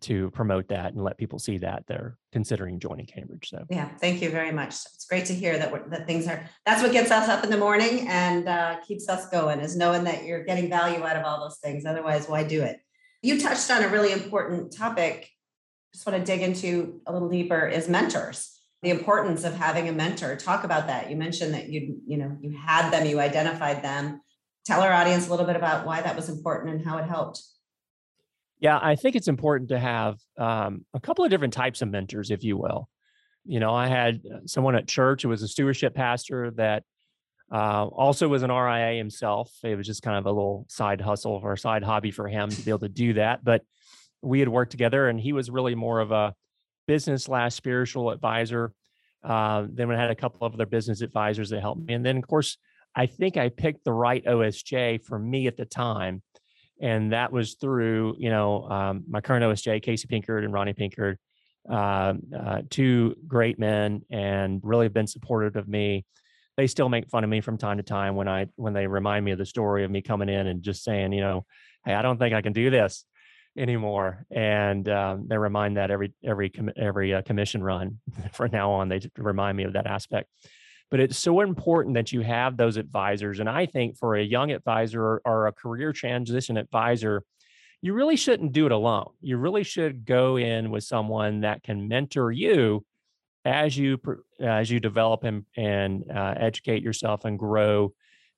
to 0.00 0.30
promote 0.30 0.68
that 0.68 0.92
and 0.92 1.02
let 1.02 1.18
people 1.18 1.38
see 1.38 1.58
that 1.58 1.84
they're 1.86 2.16
considering 2.32 2.78
joining 2.78 3.06
Cambridge. 3.06 3.48
So 3.50 3.64
yeah, 3.70 3.88
thank 4.00 4.22
you 4.22 4.30
very 4.30 4.52
much. 4.52 4.74
It's 4.94 5.06
great 5.08 5.26
to 5.26 5.34
hear 5.34 5.58
that 5.58 5.90
that 5.90 6.06
things 6.06 6.26
are. 6.26 6.48
That's 6.66 6.82
what 6.82 6.92
gets 6.92 7.10
us 7.10 7.28
up 7.28 7.44
in 7.44 7.50
the 7.50 7.56
morning 7.56 8.06
and 8.08 8.48
uh, 8.48 8.76
keeps 8.86 9.08
us 9.08 9.28
going 9.28 9.60
is 9.60 9.76
knowing 9.76 10.04
that 10.04 10.24
you're 10.24 10.44
getting 10.44 10.68
value 10.68 11.02
out 11.04 11.16
of 11.16 11.24
all 11.24 11.40
those 11.40 11.58
things. 11.58 11.84
Otherwise, 11.84 12.28
why 12.28 12.44
do 12.44 12.62
it? 12.62 12.78
You 13.22 13.40
touched 13.40 13.70
on 13.70 13.82
a 13.82 13.88
really 13.88 14.12
important 14.12 14.72
topic. 14.76 15.28
Just 15.92 16.06
want 16.06 16.18
to 16.18 16.24
dig 16.24 16.42
into 16.42 17.00
a 17.06 17.12
little 17.12 17.28
deeper 17.28 17.66
is 17.66 17.88
mentors. 17.88 18.54
The 18.82 18.90
importance 18.90 19.42
of 19.42 19.56
having 19.56 19.88
a 19.88 19.92
mentor. 19.92 20.36
Talk 20.36 20.62
about 20.62 20.86
that. 20.86 21.10
You 21.10 21.16
mentioned 21.16 21.54
that 21.54 21.68
you 21.68 22.00
you 22.06 22.16
know 22.18 22.36
you 22.40 22.56
had 22.56 22.90
them, 22.90 23.06
you 23.06 23.18
identified 23.18 23.82
them 23.82 24.20
tell 24.64 24.80
our 24.80 24.92
audience 24.92 25.26
a 25.26 25.30
little 25.30 25.46
bit 25.46 25.56
about 25.56 25.86
why 25.86 26.00
that 26.00 26.16
was 26.16 26.28
important 26.28 26.74
and 26.74 26.84
how 26.84 26.98
it 26.98 27.04
helped. 27.04 27.42
Yeah, 28.60 28.78
I 28.80 28.96
think 28.96 29.14
it's 29.14 29.28
important 29.28 29.70
to 29.70 29.78
have 29.78 30.18
um, 30.36 30.84
a 30.92 31.00
couple 31.00 31.24
of 31.24 31.30
different 31.30 31.54
types 31.54 31.80
of 31.80 31.88
mentors, 31.88 32.30
if 32.30 32.42
you 32.42 32.56
will. 32.56 32.88
You 33.44 33.60
know, 33.60 33.74
I 33.74 33.86
had 33.86 34.20
uh, 34.26 34.38
someone 34.46 34.74
at 34.74 34.88
church 34.88 35.22
who 35.22 35.28
was 35.28 35.42
a 35.42 35.48
stewardship 35.48 35.94
pastor 35.94 36.50
that 36.52 36.82
uh, 37.52 37.86
also 37.86 38.28
was 38.28 38.42
an 38.42 38.50
RIA 38.50 38.98
himself. 38.98 39.50
It 39.62 39.76
was 39.76 39.86
just 39.86 40.02
kind 40.02 40.18
of 40.18 40.26
a 40.26 40.30
little 40.30 40.66
side 40.68 41.00
hustle 41.00 41.40
or 41.42 41.56
side 41.56 41.82
hobby 41.82 42.10
for 42.10 42.28
him 42.28 42.50
to 42.50 42.62
be 42.62 42.70
able 42.70 42.80
to 42.80 42.88
do 42.88 43.14
that. 43.14 43.44
But 43.44 43.62
we 44.22 44.40
had 44.40 44.48
worked 44.48 44.72
together, 44.72 45.08
and 45.08 45.18
he 45.18 45.32
was 45.32 45.50
really 45.50 45.74
more 45.74 46.00
of 46.00 46.10
a 46.10 46.34
business 46.86 47.24
slash 47.24 47.54
spiritual 47.54 48.10
advisor. 48.10 48.72
Uh, 49.22 49.66
then 49.70 49.88
we 49.88 49.94
had 49.94 50.10
a 50.10 50.14
couple 50.14 50.46
of 50.46 50.54
other 50.54 50.66
business 50.66 51.00
advisors 51.00 51.50
that 51.50 51.60
helped 51.60 51.82
me, 51.82 51.94
and 51.94 52.04
then 52.04 52.16
of 52.16 52.26
course 52.26 52.58
I 52.94 53.06
think 53.06 53.36
I 53.36 53.48
picked 53.48 53.84
the 53.84 53.92
right 53.92 54.24
OSJ 54.24 55.04
for 55.04 55.18
me 55.18 55.46
at 55.46 55.56
the 55.56 55.64
time. 55.64 56.22
And 56.80 57.12
that 57.12 57.32
was 57.32 57.54
through, 57.54 58.16
you 58.18 58.30
know, 58.30 58.68
um, 58.68 59.04
my 59.08 59.20
current 59.20 59.44
OSJ, 59.44 59.82
Casey 59.82 60.06
Pinkard 60.06 60.44
and 60.44 60.52
Ronnie 60.52 60.74
Pinkard, 60.74 61.16
uh, 61.68 62.14
uh, 62.36 62.62
two 62.70 63.16
great 63.26 63.58
men 63.58 64.02
and 64.10 64.60
really 64.62 64.86
have 64.86 64.94
been 64.94 65.06
supportive 65.06 65.56
of 65.56 65.68
me. 65.68 66.04
They 66.56 66.66
still 66.66 66.88
make 66.88 67.08
fun 67.08 67.24
of 67.24 67.30
me 67.30 67.40
from 67.40 67.58
time 67.58 67.76
to 67.76 67.82
time 67.82 68.16
when 68.16 68.28
I 68.28 68.46
when 68.56 68.72
they 68.72 68.86
remind 68.86 69.24
me 69.24 69.32
of 69.32 69.38
the 69.38 69.46
story 69.46 69.84
of 69.84 69.90
me 69.90 70.02
coming 70.02 70.28
in 70.28 70.46
and 70.46 70.62
just 70.62 70.82
saying, 70.82 71.12
you 71.12 71.20
know, 71.20 71.44
hey, 71.84 71.94
I 71.94 72.02
don't 72.02 72.18
think 72.18 72.34
I 72.34 72.42
can 72.42 72.52
do 72.52 72.70
this 72.70 73.04
anymore. 73.56 74.24
And 74.30 74.88
um, 74.88 75.26
they 75.28 75.38
remind 75.38 75.76
that 75.76 75.90
every 75.90 76.12
every 76.24 76.52
every 76.76 77.14
uh, 77.14 77.22
commission 77.22 77.62
run 77.62 78.00
from 78.32 78.50
now 78.50 78.72
on. 78.72 78.88
They 78.88 79.00
remind 79.16 79.56
me 79.56 79.64
of 79.64 79.74
that 79.74 79.86
aspect 79.86 80.28
but 80.90 81.00
it's 81.00 81.18
so 81.18 81.40
important 81.40 81.94
that 81.94 82.12
you 82.12 82.22
have 82.22 82.56
those 82.56 82.76
advisors. 82.76 83.40
And 83.40 83.48
I 83.48 83.66
think 83.66 83.96
for 83.96 84.16
a 84.16 84.22
young 84.22 84.52
advisor 84.52 85.20
or 85.24 85.46
a 85.46 85.52
career 85.52 85.92
transition 85.92 86.56
advisor, 86.56 87.24
you 87.82 87.92
really 87.92 88.16
shouldn't 88.16 88.52
do 88.52 88.66
it 88.66 88.72
alone. 88.72 89.10
You 89.20 89.36
really 89.36 89.62
should 89.62 90.04
go 90.04 90.36
in 90.36 90.70
with 90.70 90.84
someone 90.84 91.40
that 91.40 91.62
can 91.62 91.88
mentor 91.88 92.32
you 92.32 92.84
as 93.44 93.76
you 93.76 94.00
as 94.40 94.70
you 94.70 94.80
develop 94.80 95.24
and, 95.24 95.44
and 95.56 96.04
uh, 96.10 96.34
educate 96.36 96.82
yourself 96.82 97.24
and 97.24 97.38
grow 97.38 97.92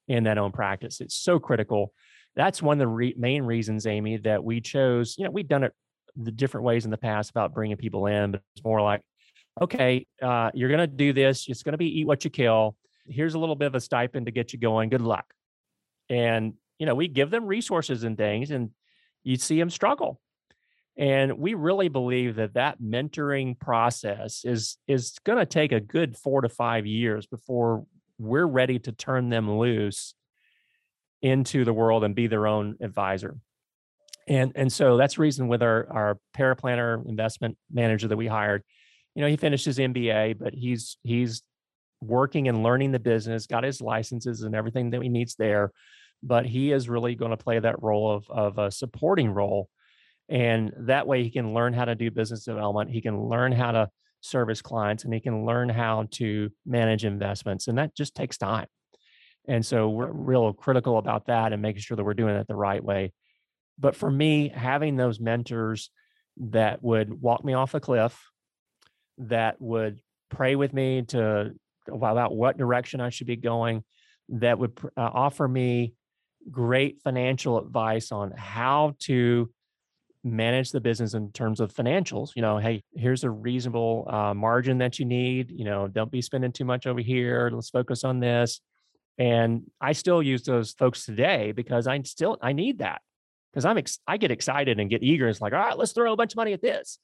in 0.08 0.24
that 0.24 0.38
own 0.38 0.52
practice. 0.52 1.00
It's 1.00 1.16
so 1.16 1.38
critical. 1.38 1.92
That's 2.36 2.62
one 2.62 2.74
of 2.74 2.80
the 2.80 2.88
re- 2.88 3.14
main 3.16 3.42
reasons, 3.42 3.86
Amy, 3.86 4.18
that 4.18 4.42
we 4.44 4.60
chose. 4.60 5.14
You 5.16 5.24
know, 5.24 5.30
we've 5.30 5.48
done 5.48 5.64
it 5.64 5.72
the 6.16 6.30
different 6.30 6.64
ways 6.64 6.84
in 6.84 6.90
the 6.90 6.98
past 6.98 7.30
about 7.30 7.54
bringing 7.54 7.76
people 7.76 8.06
in, 8.06 8.32
but 8.32 8.42
it's 8.54 8.64
more 8.64 8.82
like 8.82 9.00
okay, 9.60 10.06
uh, 10.22 10.50
you're 10.54 10.68
going 10.68 10.80
to 10.80 10.86
do 10.86 11.12
this. 11.12 11.48
It's 11.48 11.62
going 11.62 11.72
to 11.72 11.78
be 11.78 12.00
eat 12.00 12.06
what 12.06 12.24
you 12.24 12.30
kill. 12.30 12.76
here's 13.08 13.34
a 13.34 13.38
little 13.38 13.56
bit 13.56 13.66
of 13.66 13.74
a 13.74 13.80
stipend 13.80 14.26
to 14.26 14.32
get 14.32 14.52
you 14.52 14.58
going. 14.58 14.88
Good 14.88 15.00
luck. 15.00 15.26
And, 16.08 16.54
you 16.78 16.86
know, 16.86 16.94
we 16.94 17.08
give 17.08 17.30
them 17.30 17.46
resources 17.46 18.04
and 18.04 18.16
things, 18.16 18.50
and 18.50 18.70
you 19.22 19.36
see 19.36 19.58
them 19.58 19.70
struggle. 19.70 20.20
And 20.96 21.38
we 21.38 21.54
really 21.54 21.88
believe 21.88 22.36
that 22.36 22.54
that 22.54 22.80
mentoring 22.80 23.58
process 23.58 24.44
is 24.44 24.76
is 24.86 25.14
going 25.24 25.38
to 25.38 25.46
take 25.46 25.72
a 25.72 25.80
good 25.80 26.16
four 26.16 26.42
to 26.42 26.48
five 26.48 26.84
years 26.84 27.26
before 27.26 27.84
we're 28.18 28.46
ready 28.46 28.78
to 28.80 28.92
turn 28.92 29.30
them 29.30 29.50
loose 29.50 30.14
into 31.22 31.64
the 31.64 31.72
world 31.72 32.04
and 32.04 32.14
be 32.14 32.26
their 32.26 32.46
own 32.46 32.76
advisor. 32.80 33.38
And 34.28 34.52
and 34.54 34.72
so 34.72 34.96
that's 34.96 35.14
the 35.14 35.22
reason 35.22 35.48
with 35.48 35.62
our 35.62 35.86
our 35.90 36.18
paraplanner 36.36 37.08
investment 37.08 37.56
manager 37.72 38.08
that 38.08 38.16
we 38.16 38.26
hired, 38.26 38.62
you 39.14 39.22
know, 39.22 39.28
he 39.28 39.36
finished 39.36 39.64
his 39.64 39.78
MBA, 39.78 40.38
but 40.38 40.54
he's 40.54 40.96
he's 41.02 41.42
working 42.00 42.48
and 42.48 42.62
learning 42.62 42.92
the 42.92 42.98
business, 42.98 43.46
got 43.46 43.64
his 43.64 43.80
licenses 43.80 44.42
and 44.42 44.54
everything 44.54 44.90
that 44.90 45.02
he 45.02 45.08
needs 45.08 45.34
there. 45.34 45.72
But 46.22 46.46
he 46.46 46.72
is 46.72 46.88
really 46.88 47.14
going 47.14 47.30
to 47.30 47.36
play 47.36 47.58
that 47.58 47.82
role 47.82 48.10
of 48.10 48.28
of 48.30 48.58
a 48.58 48.70
supporting 48.70 49.30
role. 49.30 49.68
And 50.28 50.72
that 50.78 51.06
way 51.06 51.24
he 51.24 51.30
can 51.30 51.54
learn 51.54 51.72
how 51.72 51.86
to 51.86 51.94
do 51.94 52.10
business 52.10 52.44
development. 52.44 52.90
He 52.90 53.00
can 53.00 53.28
learn 53.28 53.52
how 53.52 53.72
to 53.72 53.90
service 54.20 54.62
clients 54.62 55.04
and 55.04 55.12
he 55.12 55.20
can 55.20 55.44
learn 55.44 55.68
how 55.68 56.06
to 56.12 56.50
manage 56.64 57.04
investments. 57.04 57.68
And 57.68 57.78
that 57.78 57.96
just 57.96 58.14
takes 58.14 58.38
time. 58.38 58.66
And 59.48 59.64
so 59.64 59.88
we're 59.88 60.12
real 60.12 60.52
critical 60.52 60.98
about 60.98 61.26
that 61.26 61.52
and 61.52 61.62
making 61.62 61.80
sure 61.80 61.96
that 61.96 62.04
we're 62.04 62.14
doing 62.14 62.36
it 62.36 62.46
the 62.46 62.54
right 62.54 62.84
way. 62.84 63.12
But 63.78 63.96
for 63.96 64.10
me, 64.10 64.48
having 64.48 64.96
those 64.96 65.18
mentors 65.18 65.90
that 66.36 66.82
would 66.82 67.20
walk 67.20 67.44
me 67.44 67.54
off 67.54 67.74
a 67.74 67.80
cliff, 67.80 68.20
that 69.28 69.60
would 69.60 70.00
pray 70.30 70.56
with 70.56 70.72
me 70.72 71.02
to 71.02 71.52
about 71.88 72.34
what 72.34 72.56
direction 72.56 73.00
I 73.00 73.10
should 73.10 73.26
be 73.26 73.36
going, 73.36 73.84
that 74.28 74.58
would 74.58 74.78
uh, 74.96 75.10
offer 75.12 75.46
me 75.46 75.94
great 76.50 77.00
financial 77.02 77.58
advice 77.58 78.12
on 78.12 78.32
how 78.32 78.94
to 79.00 79.50
manage 80.22 80.70
the 80.70 80.80
business 80.80 81.14
in 81.14 81.32
terms 81.32 81.60
of 81.60 81.72
financials 81.72 82.30
you 82.36 82.42
know 82.42 82.58
hey 82.58 82.82
here's 82.94 83.24
a 83.24 83.30
reasonable 83.30 84.06
uh, 84.10 84.34
margin 84.34 84.78
that 84.78 84.98
you 84.98 85.06
need 85.06 85.50
you 85.50 85.64
know 85.64 85.88
don't 85.88 86.10
be 86.10 86.20
spending 86.20 86.52
too 86.52 86.64
much 86.64 86.86
over 86.86 87.00
here 87.00 87.50
let's 87.52 87.70
focus 87.70 88.04
on 88.04 88.20
this. 88.20 88.60
And 89.18 89.62
i 89.80 89.92
still 89.92 90.22
use 90.22 90.42
those 90.42 90.72
folks 90.72 91.04
today 91.04 91.52
because 91.52 91.86
i 91.86 92.00
still 92.02 92.38
i 92.42 92.52
need 92.52 92.78
that 92.78 93.00
because 93.52 93.64
i'm 93.64 93.78
ex- 93.78 93.98
i 94.06 94.18
get 94.18 94.30
excited 94.30 94.78
and 94.78 94.90
get 94.90 95.02
eager 95.02 95.28
it's 95.28 95.40
like 95.40 95.54
all 95.54 95.58
right 95.58 95.78
let's 95.78 95.92
throw 95.92 96.12
a 96.12 96.16
bunch 96.16 96.32
of 96.32 96.36
money 96.36 96.52
at 96.52 96.62
this 96.62 96.98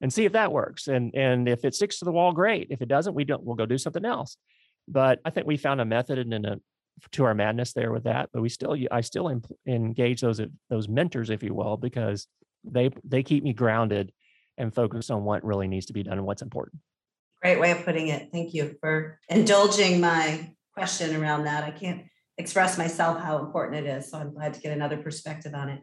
and 0.00 0.12
see 0.12 0.24
if 0.24 0.32
that 0.32 0.52
works 0.52 0.88
and 0.88 1.14
and 1.14 1.48
if 1.48 1.64
it 1.64 1.74
sticks 1.74 1.98
to 1.98 2.04
the 2.04 2.12
wall 2.12 2.32
great 2.32 2.68
if 2.70 2.80
it 2.82 2.88
doesn't 2.88 3.14
we 3.14 3.24
don't 3.24 3.42
we'll 3.42 3.56
go 3.56 3.66
do 3.66 3.78
something 3.78 4.04
else 4.04 4.36
but 4.86 5.20
i 5.24 5.30
think 5.30 5.46
we 5.46 5.56
found 5.56 5.80
a 5.80 5.84
method 5.84 6.18
and 6.18 6.46
a 6.46 6.60
to 7.12 7.24
our 7.24 7.34
madness 7.34 7.72
there 7.72 7.92
with 7.92 8.04
that 8.04 8.28
but 8.32 8.42
we 8.42 8.48
still 8.48 8.76
i 8.90 9.00
still 9.00 9.40
engage 9.66 10.20
those 10.20 10.40
those 10.68 10.88
mentors 10.88 11.30
if 11.30 11.42
you 11.42 11.54
will 11.54 11.76
because 11.76 12.26
they 12.64 12.90
they 13.04 13.22
keep 13.22 13.44
me 13.44 13.52
grounded 13.52 14.12
and 14.58 14.74
focused 14.74 15.10
on 15.10 15.24
what 15.24 15.44
really 15.44 15.68
needs 15.68 15.86
to 15.86 15.92
be 15.92 16.02
done 16.02 16.18
and 16.18 16.26
what's 16.26 16.42
important. 16.42 16.82
Great 17.40 17.60
way 17.60 17.70
of 17.70 17.84
putting 17.84 18.08
it. 18.08 18.30
Thank 18.32 18.52
you 18.52 18.76
for 18.80 19.18
indulging 19.28 20.00
my 20.00 20.50
question 20.74 21.14
around 21.14 21.44
that. 21.44 21.64
I 21.64 21.70
can't 21.70 22.02
express 22.36 22.76
myself 22.76 23.20
how 23.20 23.38
important 23.38 23.86
it 23.86 23.88
is, 23.88 24.10
so 24.10 24.18
I'm 24.18 24.34
glad 24.34 24.54
to 24.54 24.60
get 24.60 24.72
another 24.72 24.96
perspective 24.96 25.54
on 25.54 25.68
it. 25.68 25.80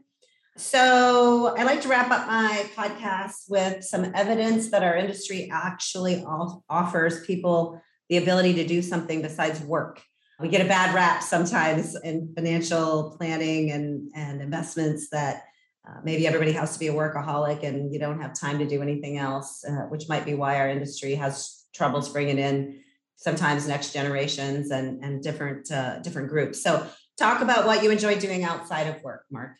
So, 0.57 1.53
I 1.57 1.63
like 1.63 1.81
to 1.81 1.89
wrap 1.89 2.11
up 2.11 2.27
my 2.27 2.65
podcast 2.77 3.49
with 3.49 3.83
some 3.83 4.13
evidence 4.15 4.71
that 4.71 4.83
our 4.83 4.95
industry 4.95 5.49
actually 5.51 6.23
offers 6.69 7.25
people 7.25 7.81
the 8.07 8.17
ability 8.17 8.53
to 8.53 8.65
do 8.65 8.81
something 8.81 9.21
besides 9.21 9.59
work. 9.59 10.01
We 10.39 10.47
get 10.47 10.65
a 10.65 10.69
bad 10.69 10.95
rap 10.95 11.23
sometimes 11.23 11.95
in 12.01 12.31
financial 12.35 13.15
planning 13.17 13.71
and, 13.71 14.09
and 14.15 14.41
investments 14.41 15.09
that 15.09 15.43
uh, 15.87 15.99
maybe 16.05 16.25
everybody 16.25 16.53
has 16.53 16.73
to 16.73 16.79
be 16.79 16.87
a 16.87 16.93
workaholic 16.93 17.63
and 17.63 17.93
you 17.93 17.99
don't 17.99 18.21
have 18.21 18.33
time 18.33 18.57
to 18.59 18.65
do 18.65 18.81
anything 18.81 19.17
else, 19.17 19.63
uh, 19.65 19.87
which 19.89 20.07
might 20.07 20.25
be 20.25 20.35
why 20.35 20.57
our 20.57 20.69
industry 20.69 21.15
has 21.15 21.65
troubles 21.73 22.07
bringing 22.07 22.39
in 22.39 22.79
sometimes 23.17 23.67
next 23.67 23.91
generations 23.91 24.71
and, 24.71 25.03
and 25.03 25.21
different 25.21 25.69
uh, 25.69 25.99
different 25.99 26.29
groups. 26.29 26.63
So 26.63 26.87
talk 27.17 27.41
about 27.41 27.65
what 27.65 27.83
you 27.83 27.91
enjoy 27.91 28.17
doing 28.19 28.45
outside 28.45 28.87
of 28.87 29.01
work, 29.03 29.25
Mark. 29.29 29.51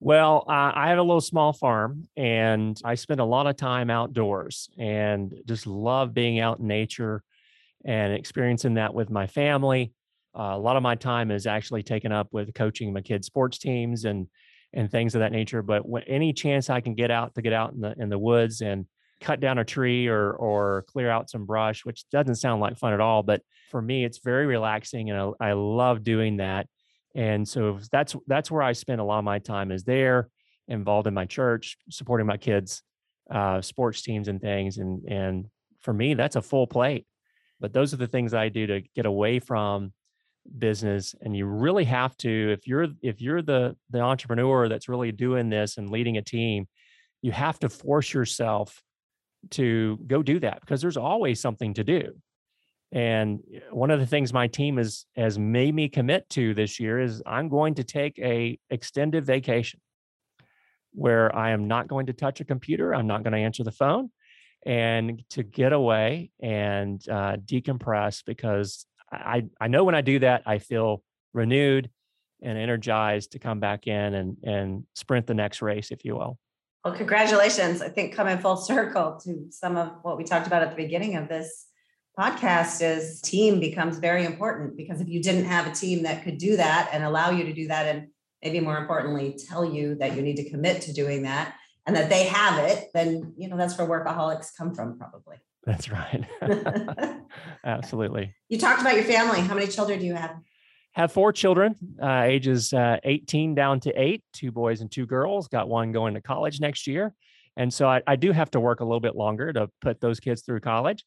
Well, 0.00 0.44
uh, 0.48 0.72
I 0.74 0.88
have 0.88 0.98
a 0.98 1.02
little 1.02 1.20
small 1.20 1.52
farm 1.52 2.08
and 2.16 2.78
I 2.84 2.94
spend 2.94 3.20
a 3.20 3.24
lot 3.24 3.46
of 3.46 3.56
time 3.56 3.90
outdoors 3.90 4.68
and 4.78 5.34
just 5.46 5.66
love 5.66 6.12
being 6.12 6.40
out 6.40 6.58
in 6.58 6.66
nature 6.66 7.22
and 7.84 8.12
experiencing 8.14 8.74
that 8.74 8.94
with 8.94 9.10
my 9.10 9.26
family. 9.26 9.92
Uh, 10.38 10.52
a 10.54 10.58
lot 10.58 10.76
of 10.76 10.82
my 10.82 10.96
time 10.96 11.30
is 11.30 11.46
actually 11.46 11.82
taken 11.82 12.12
up 12.12 12.28
with 12.32 12.54
coaching 12.54 12.92
my 12.92 13.02
kids' 13.02 13.26
sports 13.26 13.58
teams 13.58 14.04
and 14.04 14.28
and 14.74 14.90
things 14.90 15.14
of 15.14 15.20
that 15.20 15.32
nature. 15.32 15.62
But 15.62 15.88
when, 15.88 16.02
any 16.04 16.32
chance 16.32 16.70
I 16.70 16.80
can 16.80 16.94
get 16.94 17.10
out 17.10 17.34
to 17.36 17.42
get 17.42 17.52
out 17.52 17.72
in 17.74 17.80
the 17.80 17.94
in 17.98 18.08
the 18.10 18.18
woods 18.18 18.60
and 18.62 18.86
cut 19.20 19.40
down 19.40 19.58
a 19.58 19.64
tree 19.64 20.08
or 20.08 20.32
or 20.32 20.84
clear 20.88 21.10
out 21.10 21.30
some 21.30 21.46
brush, 21.46 21.84
which 21.84 22.08
doesn't 22.10 22.36
sound 22.36 22.60
like 22.60 22.78
fun 22.78 22.94
at 22.94 23.00
all, 23.00 23.22
but 23.22 23.42
for 23.70 23.82
me 23.82 24.04
it's 24.04 24.18
very 24.18 24.46
relaxing 24.46 25.10
and 25.10 25.34
I, 25.40 25.50
I 25.50 25.52
love 25.54 26.04
doing 26.04 26.38
that. 26.38 26.68
And 27.14 27.46
so 27.48 27.78
that's 27.92 28.16
that's 28.26 28.50
where 28.50 28.62
I 28.62 28.72
spend 28.72 29.00
a 29.00 29.04
lot 29.04 29.18
of 29.18 29.24
my 29.24 29.38
time 29.38 29.70
is 29.70 29.84
there, 29.84 30.28
involved 30.68 31.06
in 31.06 31.14
my 31.14 31.26
church, 31.26 31.76
supporting 31.90 32.26
my 32.26 32.36
kids, 32.36 32.82
uh, 33.30 33.60
sports 33.60 34.02
teams 34.02 34.28
and 34.28 34.40
things. 34.40 34.78
And 34.78 35.04
and 35.08 35.46
for 35.80 35.92
me 35.92 36.14
that's 36.14 36.36
a 36.36 36.42
full 36.42 36.66
plate. 36.66 37.06
But 37.60 37.72
those 37.72 37.94
are 37.94 37.98
the 37.98 38.06
things 38.06 38.34
I 38.34 38.48
do 38.48 38.66
to 38.66 38.82
get 38.94 39.06
away 39.06 39.38
from 39.38 39.92
business 40.58 41.14
and 41.22 41.34
you 41.34 41.46
really 41.46 41.84
have 41.84 42.16
to 42.18 42.52
if 42.52 42.66
you're 42.66 42.88
if 43.02 43.20
you're 43.20 43.42
the 43.42 43.74
the 43.90 44.00
entrepreneur 44.00 44.68
that's 44.68 44.88
really 44.88 45.10
doing 45.10 45.48
this 45.48 45.78
and 45.78 45.90
leading 45.90 46.18
a 46.18 46.22
team 46.22 46.66
you 47.22 47.32
have 47.32 47.58
to 47.58 47.68
force 47.68 48.12
yourself 48.12 48.82
to 49.50 49.98
go 50.06 50.22
do 50.22 50.38
that 50.38 50.60
because 50.60 50.82
there's 50.82 50.96
always 50.96 51.40
something 51.40 51.72
to 51.74 51.82
do 51.82 52.12
and 52.94 53.40
eh, 53.54 53.58
one 53.70 53.90
of 53.90 54.00
the 54.00 54.06
things 54.06 54.32
my 54.32 54.46
team 54.46 54.78
has 54.78 55.04
has 55.16 55.38
made 55.38 55.74
me 55.74 55.88
commit 55.88 56.28
to 56.30 56.54
this 56.54 56.80
year 56.80 56.98
is 57.00 57.22
i'm 57.26 57.48
going 57.48 57.74
to 57.74 57.84
take 57.84 58.18
a 58.18 58.58
extended 58.70 59.26
vacation 59.26 59.80
where 60.92 61.34
i 61.36 61.50
am 61.50 61.68
not 61.68 61.88
going 61.88 62.06
to 62.06 62.12
touch 62.12 62.40
a 62.40 62.44
computer 62.44 62.94
i'm 62.94 63.06
not 63.06 63.22
going 63.22 63.32
to 63.32 63.38
answer 63.38 63.64
the 63.64 63.72
phone 63.72 64.10
and 64.66 65.22
to 65.28 65.42
get 65.42 65.72
away 65.72 66.30
and 66.40 67.06
uh, 67.08 67.36
decompress 67.44 68.22
because 68.24 68.86
I, 69.12 69.44
I 69.60 69.68
know 69.68 69.84
when 69.84 69.94
I 69.94 70.00
do 70.00 70.18
that, 70.20 70.42
I 70.46 70.58
feel 70.58 71.02
renewed 71.32 71.90
and 72.42 72.58
energized 72.58 73.32
to 73.32 73.38
come 73.38 73.60
back 73.60 73.86
in 73.86 74.14
and, 74.14 74.36
and 74.42 74.84
sprint 74.94 75.26
the 75.26 75.34
next 75.34 75.62
race, 75.62 75.90
if 75.90 76.04
you 76.04 76.16
will. 76.16 76.38
Well, 76.84 76.94
congratulations. 76.94 77.80
I 77.80 77.88
think 77.88 78.14
coming 78.14 78.38
full 78.38 78.56
circle 78.56 79.18
to 79.24 79.46
some 79.50 79.76
of 79.76 79.92
what 80.02 80.16
we 80.16 80.24
talked 80.24 80.46
about 80.46 80.62
at 80.62 80.70
the 80.70 80.76
beginning 80.76 81.16
of 81.16 81.28
this 81.28 81.66
podcast 82.18 82.82
is 82.82 83.20
team 83.20 83.60
becomes 83.60 83.98
very 83.98 84.24
important 84.24 84.76
because 84.76 85.00
if 85.00 85.08
you 85.08 85.22
didn't 85.22 85.44
have 85.44 85.66
a 85.66 85.72
team 85.72 86.02
that 86.04 86.22
could 86.24 86.38
do 86.38 86.56
that 86.56 86.90
and 86.92 87.04
allow 87.04 87.30
you 87.30 87.44
to 87.44 87.52
do 87.52 87.68
that 87.68 87.86
and 87.86 88.08
maybe 88.42 88.60
more 88.60 88.78
importantly 88.78 89.38
tell 89.48 89.64
you 89.64 89.94
that 89.96 90.14
you 90.14 90.22
need 90.22 90.36
to 90.36 90.48
commit 90.48 90.82
to 90.82 90.92
doing 90.92 91.22
that 91.22 91.54
and 91.86 91.96
that 91.96 92.08
they 92.08 92.24
have 92.24 92.58
it 92.64 92.88
then 92.94 93.32
you 93.36 93.48
know 93.48 93.56
that's 93.56 93.76
where 93.76 93.88
workaholics 93.88 94.48
come 94.56 94.74
from 94.74 94.96
probably 94.98 95.38
that's 95.66 95.88
right. 95.90 96.26
Absolutely. 97.64 98.34
You 98.50 98.58
talked 98.58 98.82
about 98.82 98.96
your 98.96 99.04
family. 99.04 99.40
How 99.40 99.54
many 99.54 99.66
children 99.66 99.98
do 99.98 100.04
you 100.04 100.14
have? 100.14 100.36
Have 100.92 101.10
four 101.10 101.32
children, 101.32 101.74
uh, 102.00 102.22
ages 102.24 102.74
uh, 102.74 102.98
18 103.02 103.54
down 103.54 103.80
to 103.80 103.92
eight, 104.00 104.22
two 104.34 104.52
boys 104.52 104.82
and 104.82 104.92
two 104.92 105.06
girls. 105.06 105.48
Got 105.48 105.70
one 105.70 105.90
going 105.90 106.14
to 106.14 106.20
college 106.20 106.60
next 106.60 106.86
year. 106.86 107.14
And 107.56 107.72
so 107.72 107.88
I, 107.88 108.02
I 108.06 108.16
do 108.16 108.30
have 108.30 108.50
to 108.50 108.60
work 108.60 108.80
a 108.80 108.84
little 108.84 109.00
bit 109.00 109.16
longer 109.16 109.54
to 109.54 109.70
put 109.80 110.02
those 110.02 110.20
kids 110.20 110.42
through 110.42 110.60
college, 110.60 111.02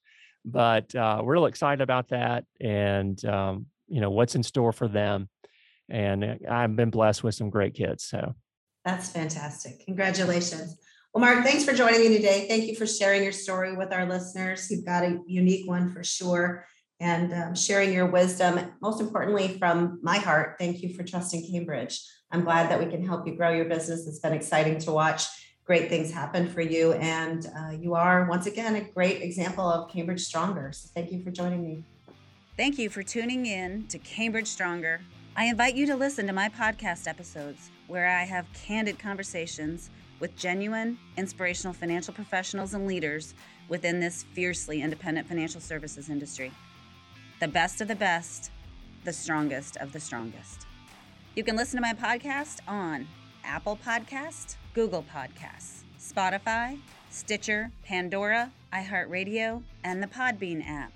but 0.48 0.96
uh, 0.96 1.22
we're 1.22 1.34
real 1.34 1.46
excited 1.46 1.82
about 1.82 2.08
that 2.10 2.46
and, 2.62 3.24
um, 3.26 3.66
you 3.88 4.00
know, 4.00 4.10
what's 4.10 4.36
in 4.36 4.44
store 4.44 4.72
for 4.72 4.88
them. 4.88 5.30
And 5.90 6.24
uh, 6.24 6.36
I've 6.50 6.76
been 6.76 6.90
blessed 6.90 7.24
with 7.24 7.36
some 7.36 7.50
great 7.50 7.74
kids. 7.74 8.06
So 8.06 8.34
that's 8.86 9.10
fantastic. 9.10 9.86
Congratulations. 9.86 10.78
Well, 11.14 11.22
Mark, 11.22 11.44
thanks 11.44 11.66
for 11.66 11.74
joining 11.74 12.00
me 12.00 12.16
today. 12.16 12.48
Thank 12.48 12.66
you 12.66 12.76
for 12.76 12.88
sharing 12.88 13.24
your 13.24 13.32
story 13.34 13.76
with 13.76 13.92
our 13.92 14.06
listeners. 14.06 14.72
You've 14.72 14.86
got 14.86 15.04
a 15.04 15.20
unique 15.28 15.68
one 15.68 15.92
for 15.92 16.04
sure, 16.04 16.66
and 17.00 17.34
um, 17.34 17.56
sharing 17.56 17.94
your 17.94 18.08
wisdom. 18.08 18.60
Most 18.82 19.02
importantly, 19.02 19.58
from 19.58 20.00
my 20.02 20.18
heart, 20.18 20.56
thank 20.60 20.82
you 20.82 20.94
for 20.94 21.04
trusting 21.04 21.50
Cambridge. 21.52 22.02
I'm 22.32 22.44
glad 22.44 22.70
that 22.70 22.80
we 22.80 22.86
can 22.86 23.06
help 23.06 23.28
you 23.28 23.36
grow 23.36 23.52
your 23.52 23.66
business. 23.66 24.08
It's 24.08 24.20
been 24.20 24.34
exciting 24.34 24.80
to 24.80 24.92
watch 24.92 25.26
great 25.68 25.90
things 25.90 26.12
happen 26.12 26.48
for 26.48 26.62
you. 26.62 26.94
And 26.94 27.46
uh, 27.56 27.72
you 27.72 27.94
are, 27.94 28.26
once 28.26 28.46
again, 28.46 28.76
a 28.76 28.82
great 28.82 29.22
example 29.22 29.70
of 29.70 29.92
Cambridge 29.92 30.24
Stronger. 30.24 30.72
So 30.72 30.90
thank 30.96 31.12
you 31.12 31.22
for 31.22 31.30
joining 31.30 31.62
me. 31.62 31.84
Thank 32.56 32.80
you 32.80 32.90
for 32.90 33.04
tuning 33.04 33.46
in 33.46 33.86
to 33.88 34.00
Cambridge 34.00 34.48
Stronger. 34.48 35.02
I 35.36 35.46
invite 35.46 35.76
you 35.76 35.86
to 35.88 35.96
listen 35.96 36.26
to 36.26 36.34
my 36.34 36.50
podcast 36.50 37.08
episodes 37.08 37.70
where 37.88 38.08
I 38.08 38.24
have 38.24 38.52
candid 38.54 38.98
conversations 38.98 39.90
with 40.20 40.36
genuine, 40.36 40.98
inspirational 41.18 41.74
financial 41.74 42.14
professionals 42.14 42.74
and 42.74 42.88
leaders 42.88 43.36
within 43.68 44.00
this 44.00 44.24
fiercely 44.34 44.82
independent 44.82 45.28
financial 45.28 45.62
services 45.62 46.10
industry. 46.10 46.52
The 47.40 47.48
best 47.48 47.82
of 47.82 47.88
the 47.88 47.96
best, 47.96 48.52
the 49.04 49.14
strongest 49.14 49.78
of 49.78 49.92
the 49.92 50.00
strongest. 50.00 50.66
You 51.36 51.44
can 51.44 51.56
listen 51.56 51.78
to 51.78 51.82
my 51.82 51.94
podcast 51.94 52.62
on 52.68 53.06
Apple 53.44 53.78
Podcast, 53.86 54.56
Google 54.78 55.04
Podcasts, 55.12 55.82
Spotify, 56.00 56.78
Stitcher, 57.10 57.72
Pandora, 57.84 58.52
iHeartRadio, 58.72 59.64
and 59.84 60.04
the 60.04 60.08
Podbean 60.08 60.64
app. 60.70 60.92